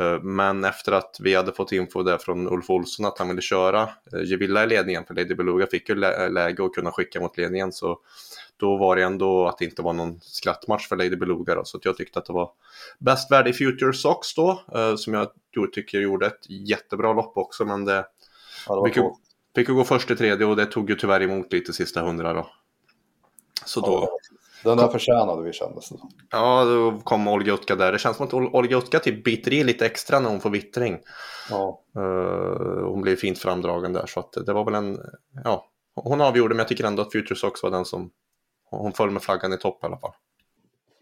[0.01, 3.41] Eh, men efter att vi hade fått info där från Ulf Olsson att han ville
[3.41, 5.95] köra eh, Gevilla i ledningen, för Lady Beluga fick ju
[6.29, 7.99] läge att kunna skicka mot ledningen, så
[8.57, 11.55] då var det ändå att det inte var någon skrattmatch för Lady Beluga.
[11.55, 12.51] Då, så jag tyckte att det var
[12.99, 15.27] bäst värde i Future Sox då, eh, som jag
[15.73, 18.05] tycker gjorde ett jättebra lopp också, men det
[18.67, 19.03] ja, det fick ju,
[19.55, 22.33] fick ju gå först i tredje och det tog ju tyvärr emot lite sista hundra
[22.33, 22.47] då.
[23.65, 24.19] Så då,
[24.63, 25.97] Ja, Den där förtjänade vi kändes det
[26.31, 27.91] ja, då kom Olga Utka där.
[27.91, 30.49] Det känns som att Ol- Olga Utka typ biter i lite extra när hon får
[30.49, 30.99] vittring.
[31.49, 31.81] Ja.
[31.97, 34.99] Uh, hon blev fint framdragen där så att det var väl en,
[35.43, 38.11] ja, hon avgjorde men jag tycker ändå att Future Sox var den som,
[38.71, 40.11] hon föll med flaggan i topp i alla fall.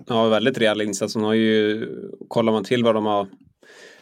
[0.07, 1.15] Ja, väldigt rejäl insats.
[1.15, 1.87] Hon har ju,
[2.27, 3.27] kollar man till vad de har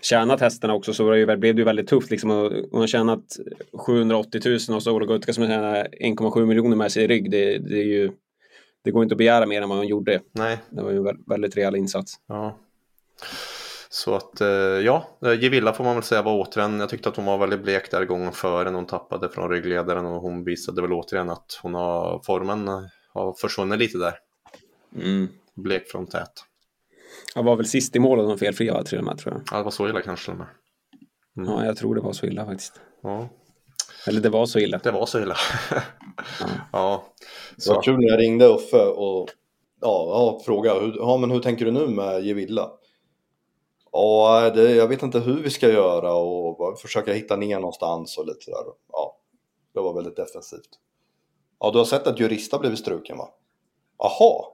[0.02, 2.12] tjänat hästarna också så var det ju, blev det ju väldigt tufft.
[2.12, 2.30] Liksom.
[2.72, 3.24] Hon har tjänat
[3.86, 7.32] 780 000 och så Ola Gutka som tjänar 1,7 miljoner med sig i rygg.
[7.32, 8.12] Det, det, är ju,
[8.84, 10.20] det går inte att begära mer än vad hon gjorde.
[10.32, 12.14] Nej, Det var ju en vä- väldigt rejäl insats.
[12.28, 12.58] ja.
[13.90, 17.16] Så att, eh, ja, eh, Gevilla får man väl säga var återigen, jag tyckte att
[17.16, 20.82] hon var väldigt blek där gången före när hon tappade från ryggledaren och hon visade
[20.82, 22.70] väl återigen att hon har, formen
[23.14, 24.14] har försvunnit lite där.
[24.96, 25.28] Mm.
[25.54, 26.32] Blek från tät.
[27.36, 29.42] Jag var väl sist i målet och felfria till och med tror jag.
[29.52, 30.48] Ja, det var så illa kanske till och med.
[31.38, 31.50] Mm.
[31.50, 32.82] Ja, jag tror det var så illa faktiskt.
[33.02, 33.30] Ja,
[34.08, 34.78] Eller det var så illa.
[34.84, 35.36] det var så illa.
[35.72, 35.82] Ja.
[36.72, 37.04] ja.
[37.56, 39.30] Det var Så, kul när jag ringde Uffe och
[39.82, 42.72] ja, ja, frågade hur, ja, men hur tänker du nu med Gevilla?
[43.92, 48.26] Ja, det, jag vet inte hur vi ska göra och försöka hitta ner någonstans och
[48.26, 48.64] lite sådär.
[48.92, 49.18] Ja,
[49.74, 50.70] det var väldigt defensivt.
[51.64, 53.30] Ja, du har sett att Jurista blev struken va?
[53.98, 54.46] Jaha,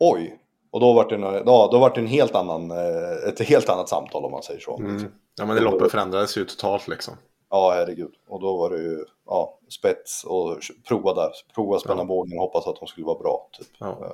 [0.00, 0.38] oj.
[0.70, 3.68] Och då var det en, ja, då var det en helt annan, eh, ett helt
[3.68, 4.76] annat samtal om man säger så.
[4.78, 5.12] mm.
[5.38, 7.14] Ja, men det loppet förändrades ju totalt liksom.
[7.50, 8.12] Ja, herregud.
[8.28, 10.58] Och då var det ju ja, spets och
[10.88, 11.30] prova där.
[11.54, 12.04] Prova spänna Ja.
[12.04, 13.48] bågen och hoppas att de skulle vara bra.
[13.52, 13.68] Typ.
[13.78, 14.12] Ja.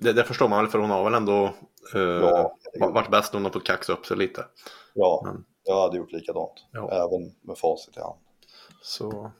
[0.00, 1.44] Det, det förstår man väl för hon har väl ändå
[1.94, 4.44] eh, Ja, va- varit bäst när hon har fått kaxa upp sig lite.
[4.94, 6.64] Ja, Men- jag hade gjort likadant.
[6.72, 6.90] Ja.
[6.92, 8.18] Även med facit i hand.
[8.82, 9.30] Så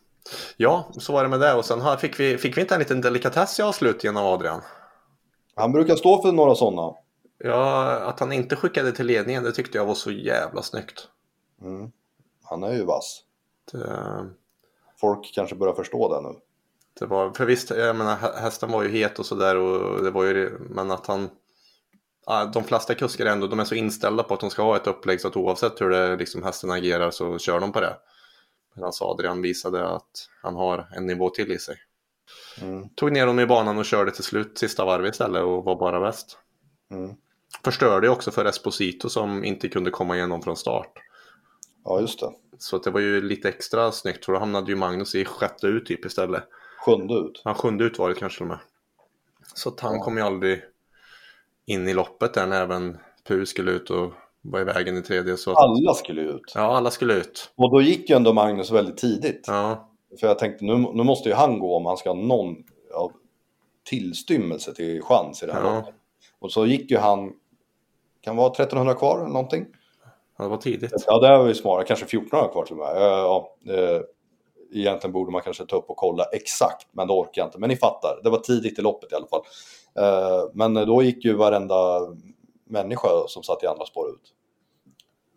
[0.57, 1.55] ja, så var det med det.
[1.55, 4.61] Och sen fick, vi, fick vi inte en liten delikatess i avslutningen av Adrian?
[5.55, 6.95] Han brukar stå för några sådana.
[7.39, 11.09] Ja, att han inte skickade till ledningen, det tyckte jag var så jävla snyggt.
[11.63, 11.91] Mm.
[12.45, 13.23] Han är ju vass.
[13.73, 14.31] Det,
[15.01, 16.35] Folk kanske börjar förstå det nu.
[16.99, 20.11] Det var, för visst, jag menar, hä- hästen var ju het och sådär, och det
[20.11, 21.31] var ju, men att han...
[22.55, 25.21] De flesta kuskar ändå, de är så inställda på att de ska ha ett upplägg
[25.21, 27.97] så att oavsett hur det, liksom, hästen agerar så kör de på det.
[28.77, 31.77] Medan Adrian visade att han har en nivå till i sig.
[32.61, 32.89] Mm.
[32.89, 36.01] Tog ner dem i banan och körde till slut sista varvet istället och var bara
[36.01, 36.39] bäst.
[36.91, 37.15] Mm.
[37.65, 40.93] Förstörde också för Esposito som inte kunde komma igenom från start.
[41.85, 42.31] Ja, just det.
[42.59, 45.67] Så att det var ju lite extra snyggt för då hamnade ju Magnus i sjätte
[45.67, 46.45] ut typ istället.
[46.85, 47.43] Sjunde ut.
[47.45, 48.59] Han sjunde ut var det kanske till och med.
[49.55, 50.03] Så att han Ja.
[50.03, 50.63] kom ju aldrig
[51.67, 54.13] in i loppet när även Pu skulle ut och
[54.51, 55.37] var i vägen i tredje.
[55.37, 56.53] Så att, Alla skulle ut.
[56.55, 57.53] ja, alla skulle ut.
[57.57, 59.45] Och då gick ju ändå Magnus väldigt tidigt.
[59.47, 62.57] Ja, För jag tänkte nu, nu måste ju han gå om han ska ha någon
[62.91, 63.11] ja,
[63.89, 65.75] tillstymmelse till chans i det här Ja.
[65.77, 65.95] loppet.
[66.39, 67.33] Och så gick ju han,
[68.21, 69.67] kan vara 1300 kvar eller någonting.
[70.39, 71.05] ja, det var tidigt.
[71.07, 71.87] Ja, det var ju smart.
[71.87, 72.97] Kanske 1400 kvar till och med.
[72.97, 74.01] Eh, Ja, eh,
[74.73, 77.59] egentligen borde man kanske ta upp och kolla exakt, men det orkar jag inte.
[77.59, 79.43] Men ni fattar, det var tidigt i loppet i alla fall.
[79.99, 82.01] Eh, Men då gick ju varenda
[82.67, 84.33] människa som satt i andra spår ut.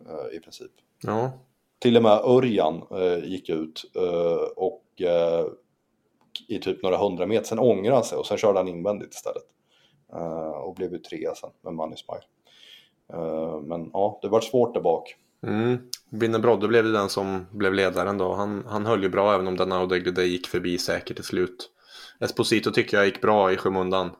[0.08, 0.70] Eh, I princip.
[1.02, 1.32] Ja,
[1.78, 5.46] Till och med Örjan eh, gick ut eh, och eh,
[6.48, 9.44] i typ några hundra meter, sen ångrade han sig och sen körde han invändigt istället.
[10.12, 12.22] Eh, och blev ju trea sen med Money Smile.
[13.62, 15.16] Men ja, det var svårt där bak.
[15.46, 15.78] mm.
[16.42, 18.32] Brodde blev ju den som blev ledaren då.
[18.32, 21.70] Han, han höll ju bra även om Danao Deglede gick förbi säkert till slut.
[22.20, 24.10] Esposito tycker jag gick bra i skymundan.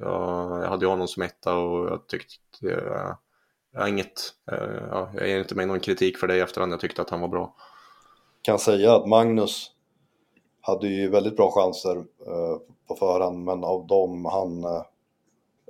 [0.00, 2.66] Jag, jag hade ju honom som etta och jag tyckte...
[2.66, 3.16] Jag,
[3.72, 4.34] jag inget...
[4.52, 6.72] Eh, ja, jag ger inte mig någon kritik för det i efterhand.
[6.72, 7.54] Jag tyckte att han var bra.
[8.42, 9.70] Kan säga att Magnus
[10.60, 12.56] hade ju väldigt bra chanser eh,
[12.88, 14.64] på förhand, men av dem han...
[14.64, 14.82] Eh,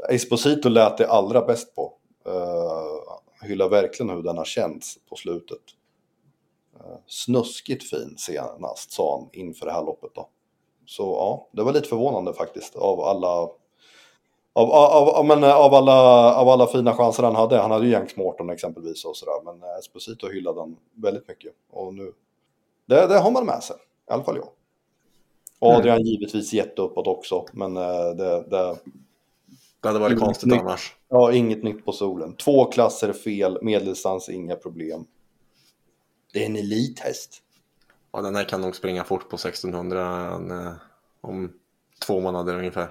[0.08, 1.92] Esposito lät det allra bäst på.
[2.26, 5.62] Eh, hyllar verkligen hur den har känts på slutet.
[6.80, 10.28] Eh, snuskigt fin senast, sa han inför det här loppet då.
[10.86, 13.48] Så ja, det var lite förvånande faktiskt av alla
[14.52, 17.58] av, av, av, men, eh, av, alla, av alla fina chanser han hade.
[17.58, 19.44] Han hade ju Janks Morton exempelvis och sådär.
[19.44, 21.52] Men eh, Esposito hyllade han väldigt mycket.
[21.70, 22.12] Och nu,
[22.86, 23.76] det, det har man med sig.
[24.10, 24.48] I alla fall jag.
[25.62, 25.76] Mm.
[25.78, 27.44] Adrian givetvis jätteuppåt också.
[27.52, 28.76] Men eh, det, det,
[29.80, 30.62] Det hade varit Mm, konstigt snyggt.
[30.62, 30.96] annars.
[31.08, 32.36] ja, inget nytt på solen.
[32.36, 35.06] Två klasser fel, medeldistans inga problem.
[36.32, 37.42] Det är en elithäst.
[38.12, 40.74] Ja, den här kan nog springa fort på 1600 en,
[41.20, 41.52] om
[42.06, 42.88] två månader ungefär.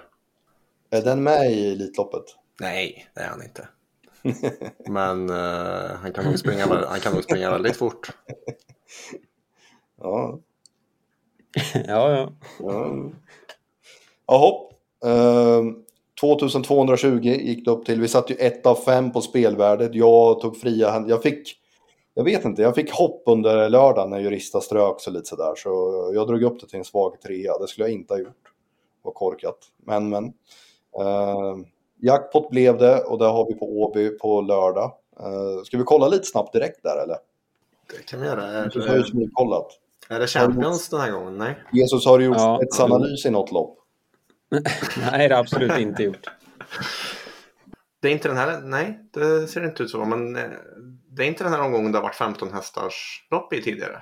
[0.89, 2.23] Är den med i Elitloppet?
[2.59, 3.67] Nej, det är han inte.
[4.87, 8.09] Men eh, han, kan nog springa, han kan nog springa väldigt fort.
[10.01, 10.39] Ja.
[11.73, 12.31] Ja, ja.
[12.59, 13.11] ja.
[14.27, 14.69] Jaha.
[15.05, 15.75] Ehm,
[16.21, 18.01] 2220 gick det upp till.
[18.01, 19.95] Vi satt ju ett av fem på spelvärdet.
[19.95, 21.09] Jag tog fria händer.
[21.09, 21.55] Jag fick,
[22.13, 25.53] jag vet inte, jag fick hopp under lördagen när Jurista strök så lite sådär.
[25.55, 25.69] Så
[26.13, 27.57] jag drog upp det till en svag trea.
[27.57, 28.51] Det skulle jag inte ha gjort.
[29.01, 29.57] Var korkat.
[29.77, 30.33] Men, men.
[31.01, 31.65] Ehm,
[32.01, 34.91] jackpot blev det och det har vi på Åby på lördag.
[35.19, 37.17] Uh, ska vi kolla lite snabbt direkt där eller?
[37.91, 38.43] Det kan vi göra.
[38.43, 39.67] Är, Du har ju smygkollat.
[40.09, 41.37] är det Champions den här gången?
[41.37, 41.55] Nej.
[41.71, 42.57] Jesus, har du gjort Ja.
[42.61, 43.77] spetsanalys i något lopp?
[45.11, 46.27] Nej, det har absolut inte gjort.
[48.01, 50.05] Det är inte den här, nej det ser inte ut så.
[50.05, 50.41] Men eh,
[51.11, 54.01] det är inte den här omgången det har varit 15 hästars lopp i tidigare.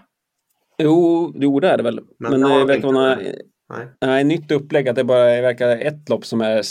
[0.78, 2.00] Jo, jo det är det väl.
[2.20, 3.20] Men Men, det det verkar inte vara.
[3.70, 3.88] Nej.
[4.02, 6.62] nej, nytt upplägg att det bara verkar ett lopp som är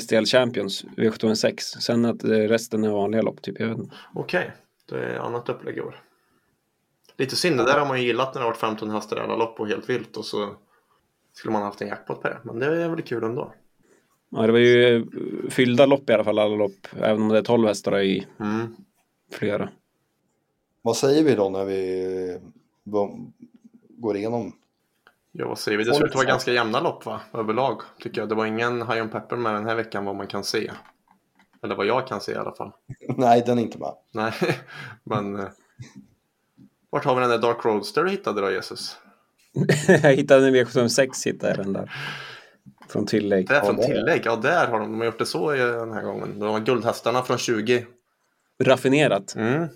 [0.00, 1.56] STL Champions, V756.
[1.60, 3.60] Sen att eh, resten är vanliga lopp, typ.
[3.60, 3.94] Jag vet inte.
[4.14, 4.52] Okej,
[4.88, 6.02] det är annat upplägg i år.
[7.16, 9.20] Lite synd, det där har man ju gillat när det har varit 15 hästar i
[9.20, 10.56] alla lopp och helt vilt och så
[11.32, 12.38] skulle man haft en jackpot på det.
[12.44, 13.54] Men det är väl kul ändå.
[14.30, 15.02] Ja, det var ju eh,
[15.50, 16.86] fyllda lopp i alla fall, alla lopp.
[16.96, 18.76] Även om det är 12 hästar i Mm.
[19.32, 19.68] flera.
[20.82, 22.38] Vad säger vi då när vi
[23.88, 24.52] går igenom?
[25.32, 25.84] Ja, vad säger vi?
[25.84, 27.20] Det ser ut att vara ganska jämna lopp va?
[27.34, 28.28] Överlag tycker jag.
[28.28, 30.70] Det var ingen High on Pepper med den här veckan vad man kan se.
[31.62, 32.72] Eller vad jag kan se i alla fall.
[33.16, 33.92] Nej, den är inte med.
[34.12, 34.32] Nej,
[35.04, 35.36] men...
[35.36, 35.48] eh,
[36.90, 38.96] Vart har vi den där Dark Roadster du hittade då Jesus?
[39.88, 41.92] jag hittade en V756, hittade den där.
[42.88, 43.48] Från tillägg.
[43.48, 44.22] Det är från tillägg.
[44.24, 46.38] Ja, där har de, de har gjort det så i den här gången.
[46.40, 47.86] De har guldhästarna från 20.
[48.62, 49.34] Raffinerat.
[49.34, 49.68] Mm.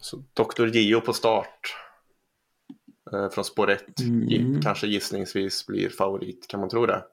[0.00, 0.66] Så Dr.
[0.66, 1.76] Gio på start.
[3.12, 4.00] Eh, från spår 1.
[4.00, 4.62] Mm.
[4.62, 6.46] Kanske gissningsvis blir favorit.
[6.48, 7.04] Kan man tro det?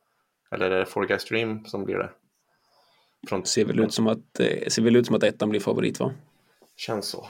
[0.52, 2.10] Eller är det Four Guys Dream som blir det?
[3.28, 6.00] Från, Ser väl ut som att, eh, ser väl ut som att ettan blir favorit
[6.00, 6.14] va?
[6.76, 7.28] Känns så.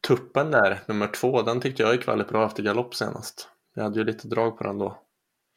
[0.00, 3.48] Tuppen där, nummer två, den tyckte jag gick väldigt bra efter galopp senast.
[3.74, 4.98] Jag hade ju lite drag på den då.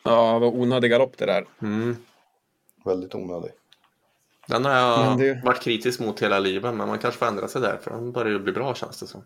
[0.04, 1.46] Ja, vad onödig galopp det där.
[1.62, 1.96] Mm.
[2.86, 3.52] Väldigt onödig.
[4.48, 7.62] Den har jag det- varit kritisk mot hela livet, men man kanske får ändra sig
[7.62, 9.24] där, för den börjar ju bli bra känns det som.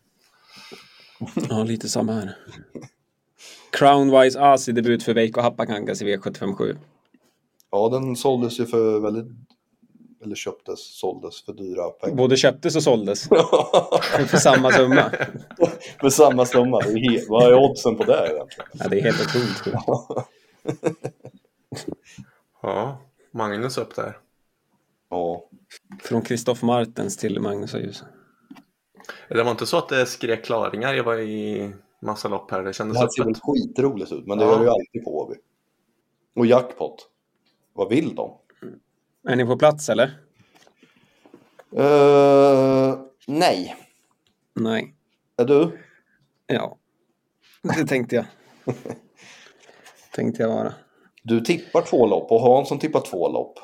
[1.50, 2.38] Ja, lite samma här.
[3.72, 6.78] Crownwise Asi debut för Veikko Happakangas i V757.
[7.72, 9.26] Ja, den såldes ju för väldigt...
[10.24, 12.16] Eller köptes, såldes för dyra pengar.
[12.16, 13.28] Både köptes och såldes
[14.28, 15.12] för samma summa.
[16.02, 16.80] för samma summa.
[16.80, 17.30] Det är helt...
[17.30, 18.70] Vad är oddsen på det egentligen?
[18.74, 19.64] Ja, det är helt otroligt.
[22.64, 22.98] Ja,
[23.32, 24.18] Magnus upp där.
[25.10, 25.50] Ja.
[26.04, 28.08] Från Kristoff Martens till Magnus och Ljusen.
[29.30, 32.64] Det var inte så att det skrek klaringar jag var i massa lopp här.
[32.64, 34.52] Det kändes Det här ser väl skitroligt ut, men det Ja.
[34.52, 35.36] gör det ju alltid på Åby.
[36.36, 37.08] Och jackpot.
[37.74, 38.38] Vad vill de?
[39.28, 40.18] Är ni på plats eller?
[41.78, 43.76] Uh, nej.
[44.54, 44.96] Nej.
[45.38, 45.80] Är du?
[46.48, 46.78] Ja,
[47.62, 48.26] det tänkte jag.
[50.16, 50.74] tänkte jag vara.
[51.24, 53.60] Du tippar två lopp och Hansson tippar två lopp.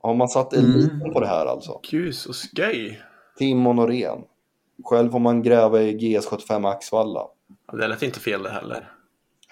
[0.00, 1.80] Har man satt eliten på det här alltså?
[1.84, 3.00] Ljus och sköj.
[3.42, 4.24] Tim Norén.
[4.84, 7.26] Själv får man gräva i GS75 Axvalla.
[7.72, 8.92] Ja, det lät inte fel det heller.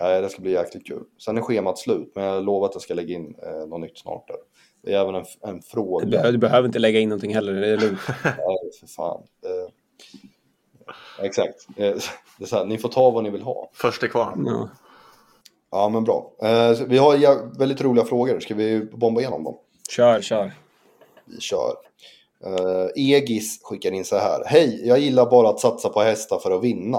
[0.00, 1.02] Nej, det ska bli jäkligt kul.
[1.18, 3.98] Sen är schemat slut, men jag lovar att jag ska lägga in eh, något nytt
[3.98, 4.36] snart där.
[4.82, 6.06] Det är även en, en Du, fråga.
[6.06, 8.00] behöver, du behöver inte lägga in någonting heller, det är lugnt.
[8.24, 9.22] Nej, för fan.
[9.44, 11.66] Eh, exakt.
[11.76, 11.94] Eh,
[12.38, 13.70] det är så här, ni får ta vad ni vill ha.
[13.72, 14.34] Först är kvar.
[14.46, 14.68] Ja.
[15.70, 16.32] Ja, men bra.
[16.42, 18.40] Eh, vi har ja, väldigt roliga frågor.
[18.40, 19.56] Ska vi bomba igenom dem?
[19.90, 20.52] Kör, kör.
[21.24, 21.72] Vi kör.
[22.46, 24.42] Uh, Egis skickar in så här.
[24.46, 26.98] Hej, jag gillar bara att satsa på hästar för att vinna.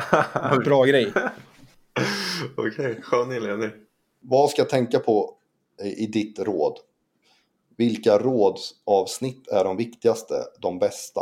[0.64, 1.12] Bra grej.
[2.56, 3.70] Okej, skön inledning.
[4.20, 5.34] Vad ska jag tänka på
[5.82, 6.78] i, i ditt råd?
[7.76, 11.20] Vilka rådsavsnitt är de viktigaste, de bästa?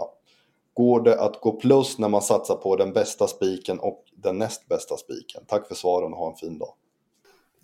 [0.74, 4.68] Går det att gå plus när man satsar på den bästa spiken och den näst
[4.68, 5.42] bästa spiken?
[5.46, 6.74] Tack för svaren och ha en fin dag.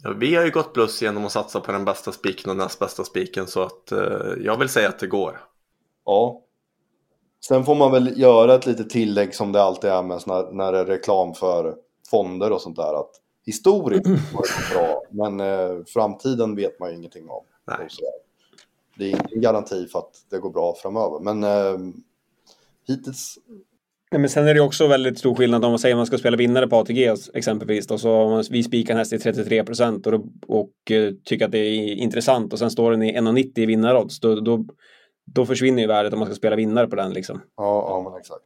[0.03, 2.79] Ja, vi har ju gått plus genom att satsa på den bästa spiken och näst
[2.79, 3.99] bästa spiken så att eh,
[4.41, 5.41] jag vill säga att det går.
[6.07, 6.43] Ja.
[7.47, 10.73] Sen får man väl göra ett litet tillägg som det alltid är med när, när
[10.73, 11.77] det är reklam för
[12.11, 13.01] fonder och sånt där.
[13.01, 13.11] Att
[13.47, 17.37] historiskt var det bra, men eh, framtiden vet man ju ingenting om.
[17.37, 17.45] Och.
[18.99, 21.79] Det är ingen garanti för att det går bra framöver, men eh,
[22.89, 23.39] hittills
[24.11, 26.19] Nej, men sen är det också väldigt stor skillnad om man säger att man ska
[26.19, 27.87] spela vinnare på ATG exempelvis.
[27.87, 31.53] Då, så vi spikar en häst i 33 procent och, då- och eh, tycker att
[31.53, 34.21] det är intressant och sen står den i 1,90 i vinnarodds.
[34.21, 34.65] Då, då,
[35.27, 37.13] då försvinner ju värdet om man ska spela vinnare på den.
[37.13, 37.41] Liksom.
[37.57, 38.45] Ja, ja men exakt.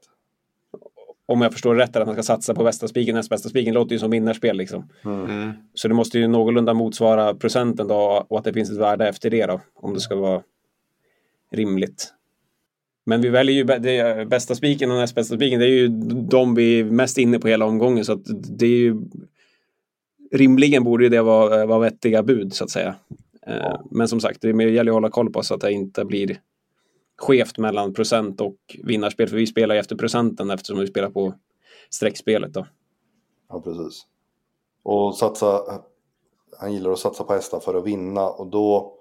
[1.26, 3.74] Om jag förstår rätt är att man ska satsa på bästa spiken, näst bästa spiken.
[3.74, 4.88] låter ju som vinnarspel liksom.
[5.04, 5.52] Mm.
[5.74, 9.30] Så det måste ju någorlunda motsvara procenten då och att det finns ett värde efter
[9.30, 9.60] det då.
[9.74, 10.42] Om det ska vara
[11.52, 12.14] rimligt.
[13.06, 15.60] Men vi väljer ju det, bästa spiken och näst bästa spiken.
[15.60, 15.88] Det är ju
[16.28, 18.04] de vi är mest inne på hela omgången.
[18.04, 18.22] Så att
[18.58, 18.96] det är ju
[20.32, 22.94] rimligen borde ju det vara, vara vettiga bud så att säga.
[23.46, 26.04] Eh, Men som sagt, det gäller ju att hålla koll på så att det inte
[26.04, 26.38] blir
[27.20, 29.28] skevt mellan procent och vinnarspel.
[29.28, 31.34] För vi spelar ju efter procenten eftersom vi spelar på
[31.90, 32.66] streckspelet då.
[33.48, 34.06] Ja, precis.
[34.82, 35.62] Och satsa,
[36.58, 38.94] han gillar att satsa på hästar för att vinna och då,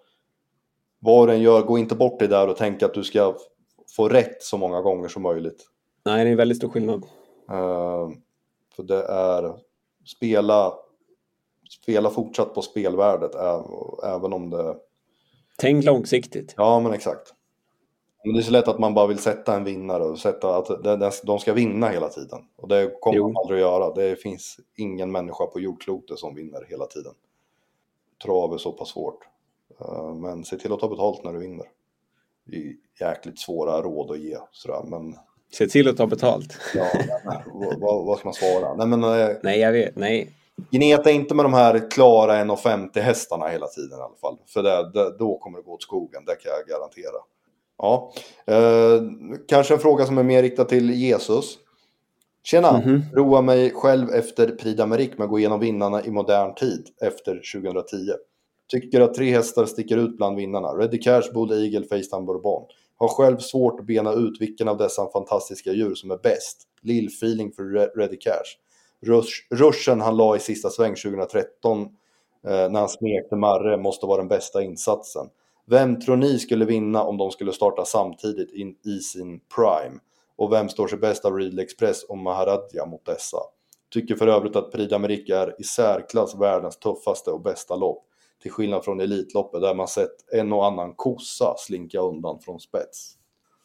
[1.00, 3.36] vad den gör, gå inte bort det där och tänk att du ska
[3.96, 5.66] få rätt så många gånger som möjligt.
[6.06, 7.04] Nej, det är en väldigt stor skillnad.
[7.50, 8.10] Eh,
[8.76, 9.56] för det är,
[10.06, 10.74] spela,
[11.82, 13.32] spela fortsatt på spelvärdet,
[14.06, 14.76] även om det,
[15.58, 16.54] Tänk långsiktigt.
[16.58, 17.34] ja men exakt.
[18.24, 20.66] Men det är så lätt att man bara vill sätta en vinnare och sätta att
[20.84, 22.40] de- de- de ska vinna hela tiden.
[22.56, 23.24] Och det kommer Jo.
[23.28, 23.94] man aldrig att göra.
[23.94, 27.14] Det finns ingen människa på jordklotet som vinner hela tiden.
[28.24, 29.20] Trav är så pass svårt.
[29.82, 31.66] Eh, Men se till att ta betalt när du vinner.
[32.46, 32.74] Det är
[33.08, 34.38] jäkligt svåra råd att ge.
[34.52, 34.82] Sådär.
[34.84, 35.16] Men
[35.54, 36.58] Se till att ta betalt.
[36.76, 36.86] ja,
[37.26, 38.76] nej, vad, vad vad ska man svara?
[38.76, 39.96] Nej, men, eh, Nej, jag vet.
[39.96, 40.36] Nej.
[40.72, 44.38] Gneta inte med de här klara 1,50 hästarna hela tiden i alla fall.
[44.48, 47.22] För det, det, då kommer det gå åt skogen, det kan jag garantera.
[47.80, 48.12] Ja,
[48.48, 49.02] eh,
[49.48, 51.58] kanske en fråga som är mer riktad till Jesus.
[52.44, 53.02] Tjena, Mhm.
[53.14, 57.42] roa mig själv efter Prix d'Amérique med att gå igenom vinnarna i modern tid efter
[57.54, 57.98] 2010.
[58.68, 60.68] Tycker att tre hästar sticker ut bland vinnarna.
[60.68, 62.64] Ready Cash, Bull Eagle, Facetime Bourbon.
[62.98, 66.62] Har själv svårt att bena ut vilken av dessa fantastiska djur som är bäst.
[66.82, 68.58] Lill feeling för Re- Ready Cash.
[69.06, 71.90] Rush, rushen han la i sista sväng 2013 eh,
[72.72, 75.26] när han smekte Marre måste vara den bästa insatsen.
[75.70, 80.00] Vem tror ni skulle vinna om de skulle starta samtidigt in, i sin prime?
[80.36, 83.38] Och vem står sig bäst av Real Express och Maharadja mot dessa?
[83.90, 88.06] Tycker för övrigt att Prix d'Amérique är i särklass världens tuffaste och bästa lopp.
[88.42, 93.14] Till skillnad från Elitloppet där man sett en och annan kossa slinka undan från spets.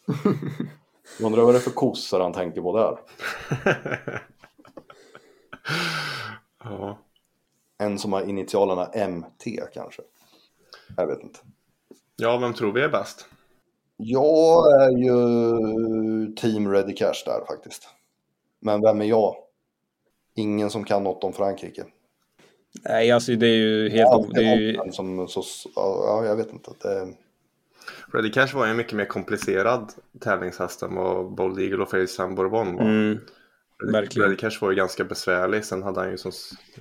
[1.18, 2.98] Jag undrar vad det är för kossor han tänker på där.
[6.64, 6.98] ja.
[7.78, 10.02] En som har initialerna MT kanske.
[10.96, 11.38] Jag vet inte.
[12.16, 13.26] Ja, vem tror vi är bäst?
[13.96, 17.88] Jag är ju team Ready Cash där faktiskt.
[18.60, 19.36] Men vem är jag?
[20.36, 21.84] Ingen som kan något om Frankrike.
[22.84, 24.10] Nej, alltså det är ju helt...
[24.10, 25.42] Ja, det är ju, som, så,
[25.74, 26.70] ja, jag vet inte.
[26.82, 27.14] Det,
[28.12, 32.36] Freddy Cash var ju en mycket mer komplicerad tävlingshäst än vad Bold Eagle och Faceland
[32.36, 32.84] Bourbon var.
[32.84, 33.18] mm,
[33.92, 34.28] verkligen.
[34.28, 35.64] Freddy Cash var ju ganska besvärlig.
[35.64, 36.32] Sen hade han ju som,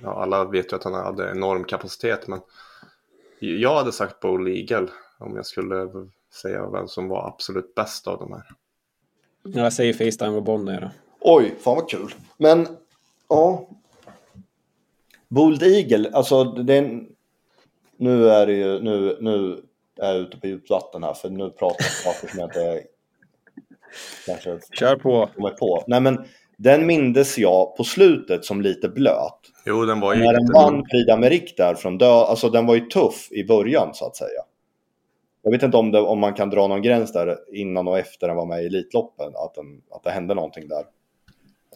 [0.02, 2.28] ja, alla vet ju att han hade enorm kapacitet.
[2.28, 2.40] Men
[3.38, 4.88] jag hade sagt Bold Eagle
[5.24, 5.88] om jag skulle
[6.42, 8.44] säga vem som var absolut bäst av de här.
[9.42, 10.90] jag säger Facetime och det.
[11.20, 12.14] oj, fan vad kul.
[12.36, 12.66] Men,
[13.28, 13.68] ja.
[15.28, 17.08] Bold Eagle, alltså den...
[17.96, 19.62] Nu är det ju, nu, nu
[20.00, 22.86] är jag ute på djupt vatten här för nu pratar jag saker som jag inte
[24.26, 25.28] kanske Kör på.
[25.34, 25.84] kommer på.
[25.86, 26.24] Nej men
[26.56, 29.40] den mindes jag på slutet som lite blöt.
[29.66, 32.74] Jo, den var ju När den vann Prix d'Amérique där från dö, alltså den var
[32.74, 34.42] ju tuff i början så att säga.
[35.44, 38.26] Jag vet inte om, det, om man kan dra någon gräns där innan och efter
[38.28, 40.84] den var med i Elitloppen, att, den, att det hände någonting där.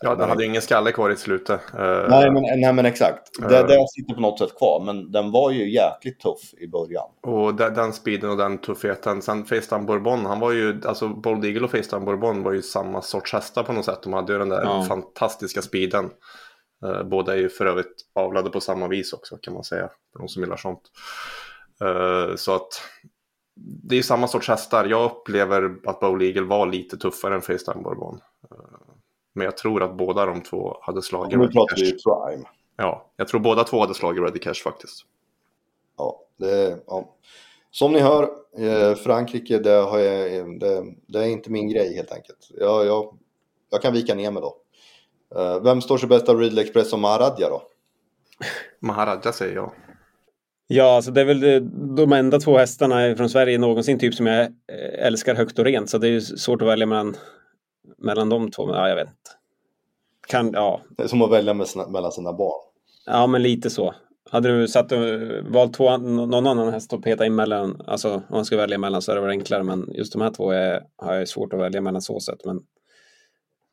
[0.00, 1.60] Ja, den hade ju ingen skalle kvar i slutet.
[1.78, 3.62] Eh, Nej men, nej, men exakt, det, Ja.
[3.62, 7.08] det sitter på något sätt kvar, men den var ju jäkligt tuff i början.
[7.22, 9.22] Och den, den speeden och den tuffheten.
[9.22, 13.02] Sen Facetime Bourbon, han var ju, alltså Bold Eagle och Facetime Bourbon var ju samma
[13.02, 14.02] sorts hästar på något sätt.
[14.02, 14.84] De hade ju den där Ja.
[14.88, 16.10] fantastiska speeden.
[16.84, 19.88] Eh, båda är ju för övrigt avlade på samma vis också kan man säga.
[20.12, 20.80] För de som gillar sånt.
[21.84, 22.68] Eh, så att
[23.60, 24.84] det är samma sorts hästar.
[24.84, 28.20] Jag upplever att Bold Eagle var lite tuffare än Facetime Bourbon.
[28.50, 28.56] Eh,
[29.32, 32.26] men jag tror att båda de två hade slagit Nu Reddy pratar vi ju Cash.
[32.26, 32.44] prime.
[32.76, 35.04] Ja, jag tror båda två hade slagit Reddy Cash faktiskt.
[35.96, 37.14] Ja, det, ja.
[37.70, 42.50] Som ni hör, eh, Frankrike, det, jag, det, det är inte min grej helt enkelt.
[42.58, 43.18] Jag, jag,
[43.70, 44.56] jag kan vika ner mig då.
[45.40, 47.62] Eh, vem står sig bäst av Ridley Express och Maharadja då?
[48.80, 49.72] Maharaja säger jag.
[50.70, 54.40] Ja, alltså det är väl de, enda två hästarna från Sverige någonsin typ som jag
[54.40, 55.90] eh, älskar högt och rent.
[55.90, 57.16] Så det är ju svårt att välja mellan,
[57.98, 58.66] mellan de två.
[58.66, 59.30] Men ja, jag vet inte.
[60.28, 60.80] Kan, ja.
[60.96, 62.60] Det är som att välja sina, mellan sina barn.
[63.06, 63.94] ja, men lite så.
[64.30, 64.92] Hade du satt
[65.42, 69.02] valt två, någon annan häst att peta in mellan, alltså om man ska välja mellan
[69.02, 69.62] så hade det varit enklare.
[69.62, 72.44] Men just de här två är, har jag svårt att välja mellan så sätt.
[72.44, 72.60] Men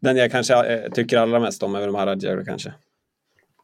[0.01, 2.73] den jag kanske eh, tycker allra mest om är väl Maharadja kanske.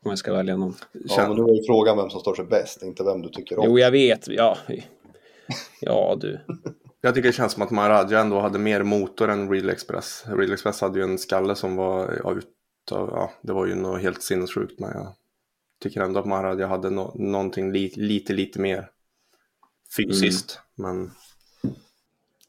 [0.06, 0.76] Om jag ska välja någon.
[0.92, 3.60] Ja, men nu är ju frågan vem som står sig bäst, inte vem du tycker
[3.60, 3.66] om.
[3.68, 4.28] Jo, jag vet.
[4.28, 4.58] Ja,
[5.80, 6.40] ja du.
[7.02, 10.24] Jag tycker det känns som att Maharaja ändå hade mer motor än Real Express.
[10.28, 14.02] Real Express hade ju en skalle som var ja, utav, ja det var ju något
[14.02, 15.14] helt sinnessjukt men jag
[15.82, 18.90] tycker ändå att Maharaja hade no någonting li lite, lite mer
[19.98, 20.60] fysiskt.
[20.76, 21.12] Men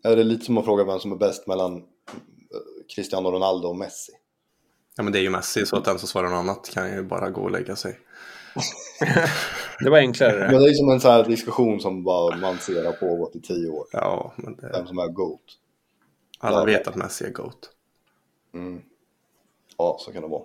[0.02, 1.82] Är det lite som att fråga vem som är bäst mellan eh,
[2.94, 4.12] Cristiano Ronaldo och Messi?
[4.96, 7.02] Ja, men det är ju Messi så att den som svarar något annat kan ju
[7.02, 7.98] bara gå och lägga sig.
[9.80, 10.52] Det var enklare det.
[10.52, 13.40] Men det är som en sån här diskussion som bara man ser har pågått i
[13.40, 13.86] tio år.
[13.92, 15.40] Ja, men det, Vem som är GOAT.
[16.38, 16.64] alla Ja.
[16.64, 17.70] vet att Messi är GOAT.
[18.54, 18.82] Mm.
[19.76, 20.42] Ja, så kan det vara.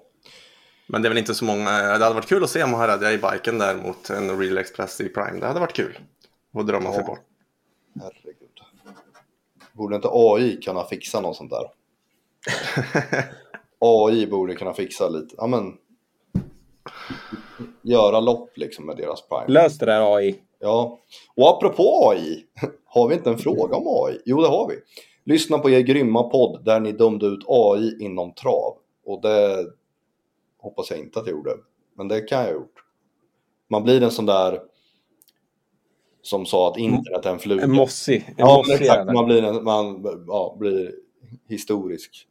[0.88, 3.18] Men det är väl inte så många, det hade varit kul att se Maharaja i
[3.18, 5.40] biken där mot en Real Express i Prime.
[5.40, 6.00] Det hade varit kul.
[6.54, 7.08] Och drömma sig Ja.
[7.08, 7.20] bort.
[8.02, 8.50] Herregud.
[9.74, 11.72] Borde inte AI kunna fixa något sånt där?
[13.80, 15.74] AI borde kunna fixa lite, ja men
[17.82, 19.48] göra lopp liksom med deras prime.
[19.48, 20.36] Lös det där AI.
[20.60, 21.00] Ja,
[21.36, 22.46] och apropå AI,
[22.86, 24.22] har vi inte en fråga om AI?
[24.26, 24.76] Jo, det har vi.
[25.24, 28.78] Lyssna på er grymma podd där ni dömde ut AI inom trav.
[29.06, 29.66] Och det
[30.60, 31.52] hoppas jag inte att jag gjorde,
[31.98, 32.84] men det kan jag ha gjort.
[33.70, 34.60] Man blir en sån där
[36.22, 37.64] som sa att internet är en fluga.
[37.64, 38.26] En mossig.
[38.28, 39.14] En Ja, mossig exakt.
[39.14, 40.92] Man blir, en, man, ja, blir
[41.50, 42.28] historisk.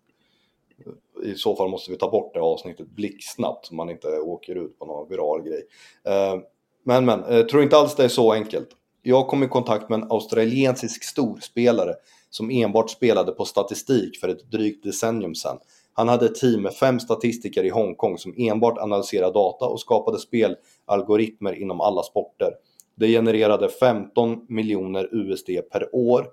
[1.25, 4.79] I så fall måste vi ta bort det avsnittet blixtsnabbt så man inte åker ut
[4.79, 5.63] på någon viral grej.
[6.05, 6.41] Eh,
[6.85, 8.69] men, men, eh, tror inte alls det är så enkelt.
[9.03, 11.95] Jag kom i kontakt med en australiensisk storspelare
[12.31, 15.59] som enbart spelade på statistik för ett drygt decennium sedan.
[15.93, 20.19] Han hade ett team med fem statistiker i Hongkong som enbart analyserade data och skapade
[20.19, 22.53] spelalgoritmer inom alla sporter.
[22.95, 26.27] Det genererade 15 miljoner USD per år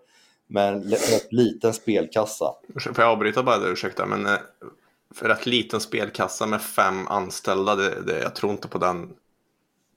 [0.47, 0.93] med en
[1.31, 2.45] liten spelkassa.
[2.83, 4.31] Får jag avbryta bara där, ursäkta, men eh,
[5.13, 9.09] för rätt liten spelkassa med fem anställda, det, det, jag tror inte på den.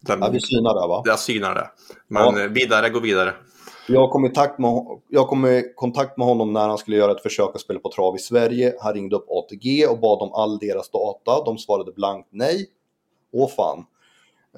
[0.01, 1.03] den Ja, vi synar där va?
[1.05, 1.71] Jag synar det.
[2.09, 2.43] Men Ja.
[2.43, 3.35] eh, vidare, gå vidare.
[3.89, 4.71] Jag kom, i takt med,
[5.09, 7.91] jag kom i kontakt med honom när han skulle göra ett försök att spela på
[7.91, 8.75] trav i Sverige.
[8.81, 11.45] Han ringde upp ATG och bad om all deras data.
[11.45, 12.67] De svarade blankt nej.
[13.33, 13.85] Åh fan.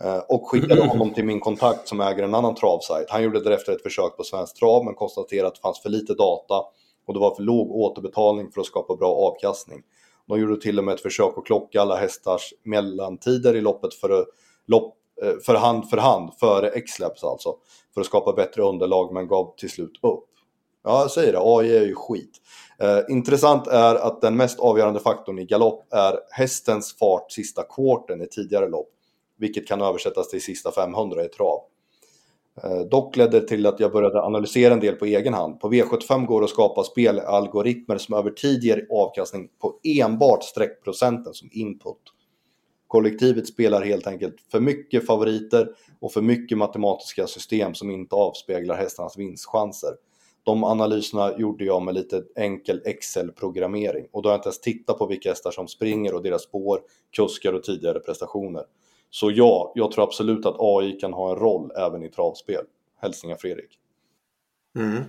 [0.00, 3.10] Eh, Och skickade honom till min kontakt som äger en annan travsajt.
[3.10, 6.14] Han gjorde därefter ett försök på Svensk Trav men konstaterade att det fanns för lite
[6.14, 6.54] data
[7.06, 9.82] och det var för låg återbetalning för att skapa bra avkastning.
[10.28, 14.26] De gjorde till och med ett försök att klocka alla hästars mellantider i loppet för,
[14.66, 17.54] lopp, eh, för hand för hand, före X-Labs alltså,
[17.94, 20.24] för att skapa bättre underlag men gav till slut upp.
[20.84, 21.38] Ja, jag säger det.
[21.42, 22.30] AI är ju skit.
[22.78, 28.22] Eh, intressant är att den mest avgörande faktorn i galopp är hästens fart sista kvarten
[28.22, 28.90] i tidigare lopp.
[29.38, 31.60] Vilket kan översättas till sista 500 i trav.
[32.64, 35.60] Eh, dock ledde det till att jag började analysera en del på egen hand.
[35.60, 41.34] På V75 går det att skapa spelalgoritmer som över tid ger avkastning på enbart streckprocenten
[41.34, 42.02] som input.
[42.86, 45.68] Kollektivet spelar helt enkelt för mycket favoriter
[46.00, 49.90] och för mycket matematiska system som inte avspeglar hästarnas vinstchanser.
[50.42, 54.98] De analyserna gjorde jag med lite enkel Excel-programmering och då har jag inte ens tittat
[54.98, 56.80] på vilka hästar som springer och deras spår,
[57.16, 58.64] kuskar och tidigare prestationer.
[59.10, 62.64] Så ja, jag tror absolut att AI kan ha en roll även i travspel.
[63.00, 63.78] Hälsningar Fredrik.
[64.76, 65.04] Mm.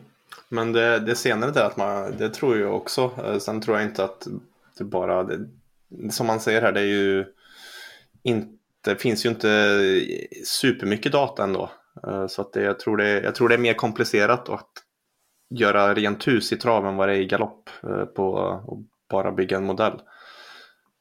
[0.50, 3.12] Men det, det senare där, att man, det tror jag också.
[3.26, 4.28] Eh, sen tror jag inte att
[4.78, 5.48] det bara, det,
[6.12, 7.26] som man säger här, det är ju
[8.24, 9.80] inte, finns ju inte
[10.46, 11.70] supermycket data ändå.
[12.08, 14.72] Eh, så att det, jag, tror det, jag tror det är mer komplicerat att
[15.50, 19.32] göra rent hus i trav än vad det är i galopp eh, på att bara
[19.32, 20.02] bygga en modell.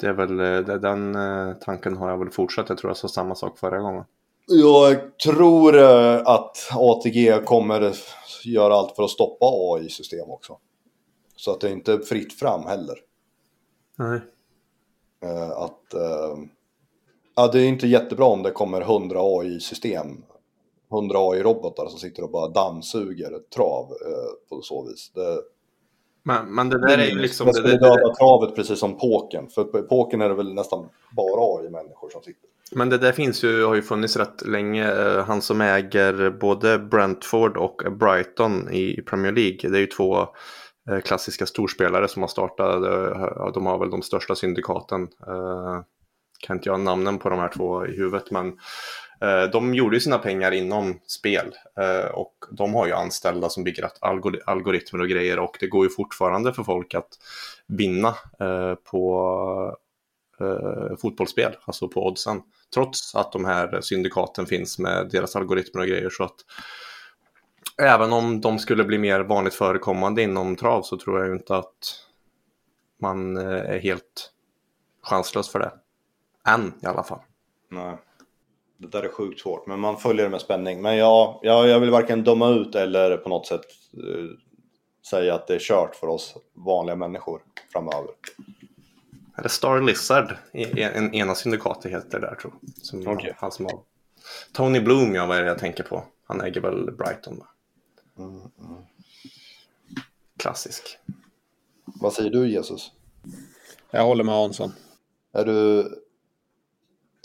[0.01, 1.17] Det är väl, det, den
[1.61, 2.69] tanken har jag väl fortsatt.
[2.69, 4.05] Jag tror jag sa samma sak förra gången.
[4.47, 5.79] Jag tror
[6.29, 7.95] att ATG kommer
[8.45, 10.59] göra allt för att stoppa AI-system också.
[11.37, 12.95] Så att det inte är fritt fram heller.
[13.97, 14.21] Nej.
[15.55, 15.95] Att,
[17.37, 20.25] ja, det är inte jättebra om det kommer 100 AI-system.
[20.93, 23.93] 100 AI-robotar som sitter och bara dammsuger trav
[24.49, 25.11] på så vis.
[25.15, 25.43] Det,
[26.29, 27.47] men, men det där är ju liksom...
[27.47, 29.49] Det skulle döda travet precis som påken.
[29.49, 32.49] För på påken är det väl nästan bara AI-människor som sitter.
[32.73, 34.93] Men det där finns ju, har ju funnits rätt länge.
[35.27, 39.71] Han som äger både Brentford och Brighton i Premier League.
[39.71, 40.27] Det är ju två
[41.05, 43.55] klassiska storspelare som har startat.
[43.55, 45.09] De har väl de största syndikaten.
[46.41, 48.31] Kan inte jag namnen på de här två i huvudet.
[48.31, 48.59] Men
[49.21, 53.65] Eh, de gjorde ju sina pengar inom spel eh, och de har ju anställda som
[53.65, 53.91] bygger
[54.47, 57.09] algoritmer och grejer och det går ju fortfarande för folk att
[57.67, 58.09] vinna
[58.41, 59.79] eh, på
[61.01, 62.43] fotbollsspel, alltså på oddsen.
[62.75, 66.35] Trots att de här syndikaten finns med deras algoritmer och grejer så att
[67.83, 72.05] även om de skulle bli mer vanligt förekommande inom trav så tror jag inte att
[73.01, 74.33] man är helt
[75.03, 75.73] chanslös för det.
[76.49, 77.21] Än i alla fall.
[77.71, 77.99] Nej
[78.79, 80.83] det där är sjukt svårt, men man följer det med spänning.
[80.83, 83.61] Men ja, ja jag vill varken döma ut eller på något sätt
[84.05, 84.31] uh,
[85.11, 88.11] säga att det är kört för oss vanliga människor framöver.
[89.39, 92.85] Eller Star Lizard, en, ena syndikatet heter det där tror jag.
[92.85, 93.33] Som okay.
[93.37, 93.81] han som har...
[94.53, 96.05] Tony Bloom, ja, vad är det jag tänker på?
[96.27, 97.47] Han äger väl Brighton va?
[98.19, 98.83] Mm, mm.
[100.37, 100.99] Klassisk.
[101.85, 102.93] Vad säger du Jesus?
[103.91, 104.73] Jag håller med Hansson.
[105.33, 105.89] Är du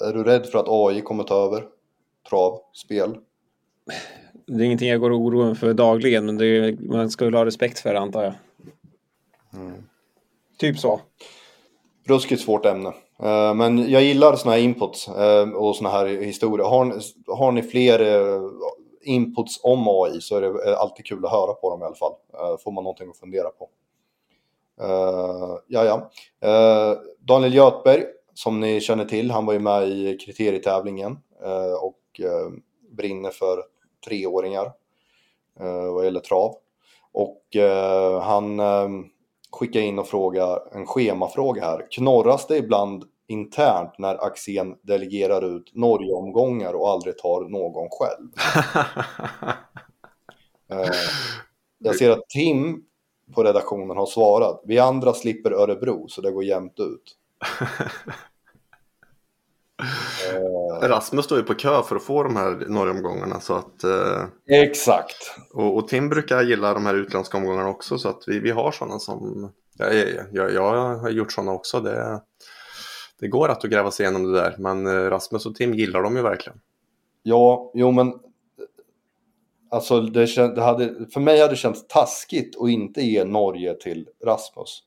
[0.01, 1.65] är du rädd för att AI kommer ta över
[2.29, 3.17] trav, spel?
[4.47, 7.33] Det är ingenting jag går och oroar mig för dagligen, men är, man ska väl
[7.33, 8.33] ha respekt för det antar jag.
[9.53, 9.83] Mm.
[10.57, 11.01] Typ så.
[12.07, 12.93] Ruskigt svårt ämne.
[13.55, 15.07] Men jag gillar sådana här inputs
[15.55, 16.65] och sådana här historier.
[16.65, 16.93] Har ni,
[17.27, 18.01] har ni fler
[19.01, 22.13] inputs om AI så är det alltid kul att höra på dem i alla fall.
[22.63, 23.69] Får man någonting att fundera på.
[24.77, 26.11] Ja, ja.
[27.19, 32.51] Daniel Götberg som ni känner till, han var ju med i kriterietävlingen eh, och eh,
[32.91, 33.63] brinner för
[34.07, 34.65] treåringar
[35.59, 36.55] eh, vad gäller trav.
[37.11, 37.39] Och
[38.21, 38.61] han
[39.51, 41.87] skickade in och frågade en schemafråga här.
[41.91, 48.29] Knorras det ibland internt när Axén delegerar ut Norgeomgångar och aldrig tar någon själv?
[51.79, 52.83] Jag ser att Tim
[53.35, 54.61] på redaktionen har svarat.
[54.65, 57.17] Vi andra slipper Örebro så det går jämnt ut.
[60.81, 63.83] Rasmus står ju på kö för att få de här norromgångarna så att...
[63.83, 65.35] Eh, Exakt.
[65.53, 68.71] Och, och, Tim brukar gilla de här utländska omgångarna också så att vi, vi har
[68.71, 69.51] sådana som...
[69.77, 69.95] Jag,
[70.31, 71.79] jag, jag har gjort sådana också.
[71.79, 72.21] Det,
[73.19, 76.15] det går att gräva sig igenom det där men eh, Rasmus och Tim gillar dem
[76.15, 76.59] ju verkligen.
[77.23, 78.13] Ja, jo men
[79.73, 84.09] Alltså det, det hade, för mig hade det känts taskigt att inte ge Norge till
[84.25, 84.83] Rasmus.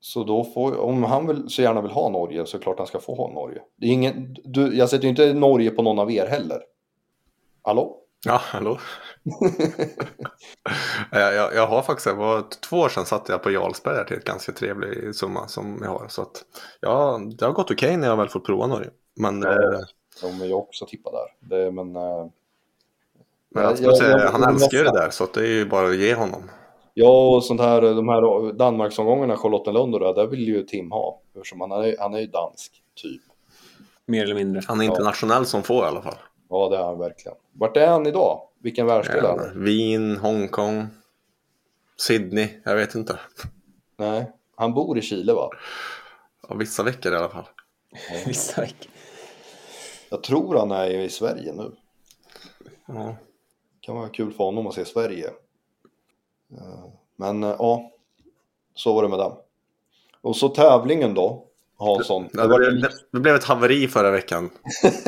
[0.00, 3.00] Så då får, om han vill, så gärna vill ha Norge så klart han ska
[3.00, 3.62] få ha Norge.
[3.76, 6.60] Det är ingen, du, jag sätter ju inte Norge på någon av er heller.
[7.62, 8.02] Hallå?
[8.24, 8.78] Ja, hallå.
[11.10, 14.16] jag, jag, jag, har faktiskt, det var två år sedan satte jag på Jarlsberg till
[14.16, 16.08] ett ganska trevlig summa som jag har.
[16.08, 16.44] Så att,
[16.80, 18.90] ja, det har gått okej okay när jag väl fått prova Norge.
[19.16, 19.80] Men, ja, eh,
[20.22, 21.56] de är ju också tippa där.
[21.56, 22.26] Det, men, eh,
[23.50, 25.88] men jag, jag, jag, han älskar ju det där så att det är ju bara
[25.88, 26.50] att ge honom.
[26.98, 31.20] Ja, och sånt här, de här Danmarksomgångarna, Charlottenlund och det där vill ju Tim ha.
[31.34, 33.22] Eftersom han är, han är ju dansk, typ.
[34.06, 34.62] Mer eller mindre.
[34.66, 35.44] Han är internationell ja.
[35.44, 36.16] som få i alla fall.
[36.48, 37.38] Ja, det är han verkligen.
[37.52, 38.40] Vart är han idag?
[38.62, 39.64] Vilken världsdel är han?
[39.64, 40.86] Wien, Hongkong.
[41.96, 43.18] Sydney, jag vet inte.
[43.96, 45.50] Nej, han bor i Chile va?
[46.48, 47.46] Ja, vissa veckor i alla fall.
[48.26, 48.90] Vissa veckor.
[50.10, 51.72] Jag tror han är i Sverige nu.
[52.86, 53.16] Ja.
[53.80, 55.30] kan vara kul för honom att se Sverige.
[56.52, 56.84] Eh,
[57.16, 57.90] Men eh, ja,
[58.74, 59.32] så var det med den.
[60.22, 61.42] Och så tävlingen då,
[61.78, 62.28] Hansson.
[62.32, 62.82] Det, blev,
[63.12, 64.50] det blev ett haveri förra veckan.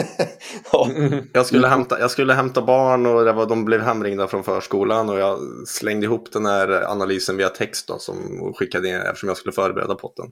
[0.72, 0.88] ja,
[1.32, 5.08] Jag skulle hämta, jag skulle hämta barn och det var, de blev hemringda från förskolan
[5.08, 8.16] och jag slängde ihop den här analysen via text då, som
[8.56, 10.26] skickade in eftersom jag skulle förbereda potten.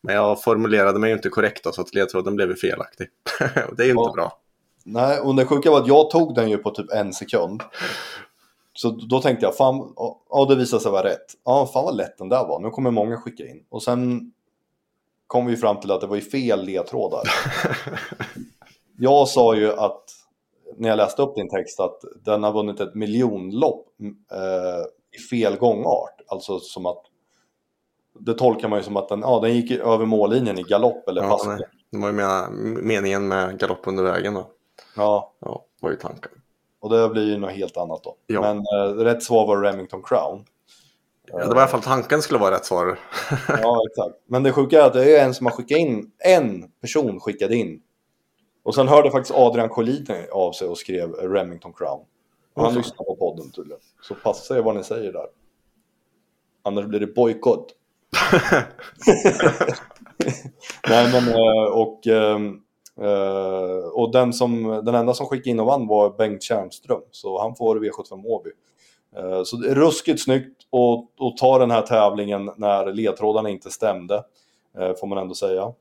[0.00, 3.06] Men jag formulerade mig inte korrekt då, så att ledtråden blev felaktig.
[3.68, 4.12] Och det är inte Ja.
[4.14, 4.38] bra.
[4.84, 7.62] nej, och det sjuka var att jag tog den ju på typ en sekund.
[8.80, 9.94] Så då tänkte jag, fan,
[10.30, 11.26] ja det visade sig vara rätt.
[11.44, 12.60] Ja, fan vad lätt den där var.
[12.60, 13.64] Nu kommer många skicka in.
[13.68, 14.32] Och sen
[15.26, 17.22] kom vi fram till att det var ju fel ledtrådar.
[18.98, 20.04] Jag sa ju att,
[20.76, 23.86] när jag läste upp din text, att den har vunnit ett miljonlopp
[24.32, 26.20] eh, i fel gångart.
[26.28, 27.02] Alltså som att,
[28.18, 31.22] det tolkar man ju som att den, ja, den gick över mållinjen i galopp eller
[31.22, 31.46] Ja, pass.
[31.46, 31.58] nej.
[31.90, 32.14] Det var ju
[32.82, 34.50] meningen med galopp under vägen då.
[34.96, 36.30] Ja, Ja, var ju tanken.
[36.80, 38.16] Och det blir ju något helt annat då.
[38.26, 38.40] Ja.
[38.40, 40.44] Men eh, rätt svar var Remington Crown.
[41.26, 42.86] Ja, det var i alla fall tanken skulle vara rätt svar.
[43.48, 44.14] Ja, exakt.
[44.26, 47.56] Men det sjuka är att det är en som har skickat in, en person skickade
[47.56, 47.82] in.
[48.62, 52.00] Och sen hörde faktiskt Adrian Collin av sig och skrev Remington Crown.
[52.54, 52.82] Och han fan.
[52.82, 53.80] lyssnar på podden tydligen.
[54.02, 55.26] Så passa er vad ni säger där.
[56.62, 57.74] Annars blir det bojkott.
[60.88, 62.06] Nej men eh, och,
[63.00, 67.02] Uh, och den, som, den enda som skickade in och vann var Bengt Tjärnström.
[67.10, 68.50] Så han får V75 Åby.
[69.18, 73.70] Uh, Så det är ruskigt snyggt att, att ta den här tävlingen när ledtrådarna inte
[73.70, 74.14] stämde.
[74.78, 75.72] uh, Får man ändå säga.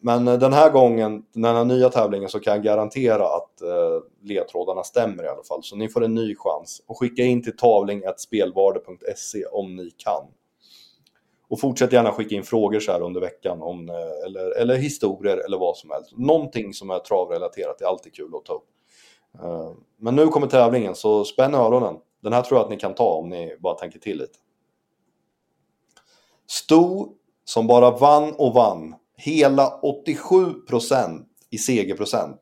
[0.00, 3.50] Men den här gången, den här nya tävlingen, så kan jag garantera att
[4.22, 5.62] ledtrådarna stämmer i alla fall.
[5.62, 6.82] Så ni får en ny chans.
[6.86, 10.22] Och skicka in till tavling.spelvarde.se om ni kan.
[11.50, 15.36] Och fortsätt gärna skicka in frågor så här under veckan, om, eh, eller, eller historier
[15.36, 16.12] eller vad som helst.
[16.16, 18.68] Någonting som är travrelaterat är alltid kul att ta upp.
[19.42, 21.96] Eh, men nu kommer tävlingen, så spänn öronen.
[22.22, 24.38] Den här tror jag att ni kan ta om ni bara tänker till lite.
[26.46, 27.08] Sto
[27.44, 32.40] som bara vann och vann hela 87% i segerprocent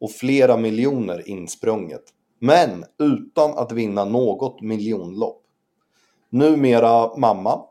[0.00, 2.04] och flera miljoner insprunget.
[2.38, 5.42] Men utan att vinna något miljonlopp.
[6.30, 7.64] Numera mamma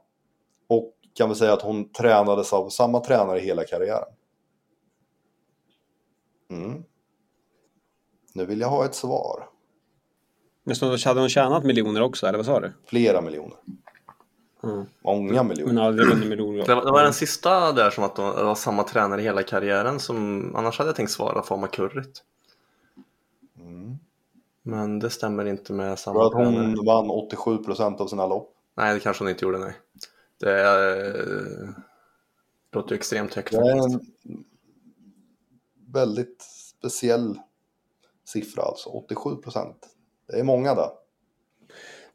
[1.20, 4.14] kan vi säga att hon tränades av samma tränare hela karriären.
[6.50, 6.84] Mm.
[8.34, 9.50] Nu vill jag ha ett svar.
[10.64, 12.74] Men så hade hon tjänat miljoner också, eller vad sa du?
[12.86, 13.58] Flera miljoner.
[14.64, 14.86] Mm.
[15.04, 15.74] Många miljoner.
[15.74, 16.66] Men aldrig vunnit miljoner.
[16.66, 19.44] Det var, det var den sista där som att de det var samma tränare hela
[19.44, 22.24] karriären som annars hade jag tänkt svara Fama Currit.
[23.60, 23.98] Mm.
[24.64, 26.76] Men det stämmer inte med Tror samma att tränare.
[26.78, 28.56] hon vann 87% av sina lopp.
[28.78, 29.74] Nej, det kanske hon inte gjorde, nej.
[30.40, 31.70] Det eh,
[32.72, 34.06] låter ju extremt högt Det är en
[35.88, 37.40] väldigt speciell
[38.26, 38.90] siffra alltså.
[38.90, 39.74] 87%.
[40.28, 40.90] Det är många där.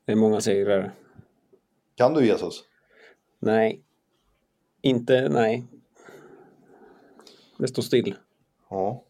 [0.05, 0.95] Det är många segrar.
[1.95, 2.65] Kan du Jesus?
[3.39, 3.83] Nej.
[4.81, 5.65] Inte, nej.
[7.59, 8.15] Det står still.
[8.71, 9.03] Ja.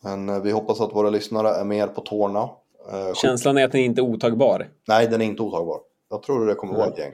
[0.00, 2.50] Men eh, vi hoppas att våra lyssnare är mer på tårna.
[2.92, 4.68] Eh, Känslan är att den inte är otagbar.
[4.88, 5.80] Nej, den är inte otagbar.
[6.10, 7.12] Jag tror det kommer vara ett gäng.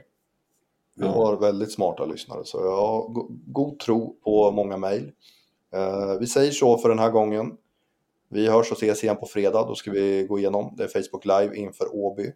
[0.95, 1.11] Vi Ja.
[1.11, 5.11] har väldigt smarta lyssnare, så jag har go- god tro på många mejl.
[5.73, 7.57] Eh, vi säger så för den här gången.
[8.29, 9.65] Vi hörs och ses igen på fredag.
[9.67, 10.73] Då ska vi gå igenom.
[10.77, 12.33] Det är Facebook Live inför Åby.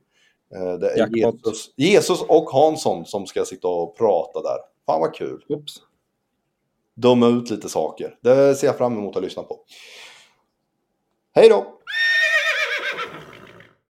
[0.55, 1.17] Eh, det är.
[1.17, 4.57] Jesus, Jesus och Hansson som ska sitta och prata där.
[4.85, 5.45] Fan vad kul.
[5.49, 5.73] Oops.
[6.93, 8.17] Döma ut lite saker.
[8.21, 9.59] Det ser jag fram emot att lyssna på.
[11.33, 11.65] Hej då!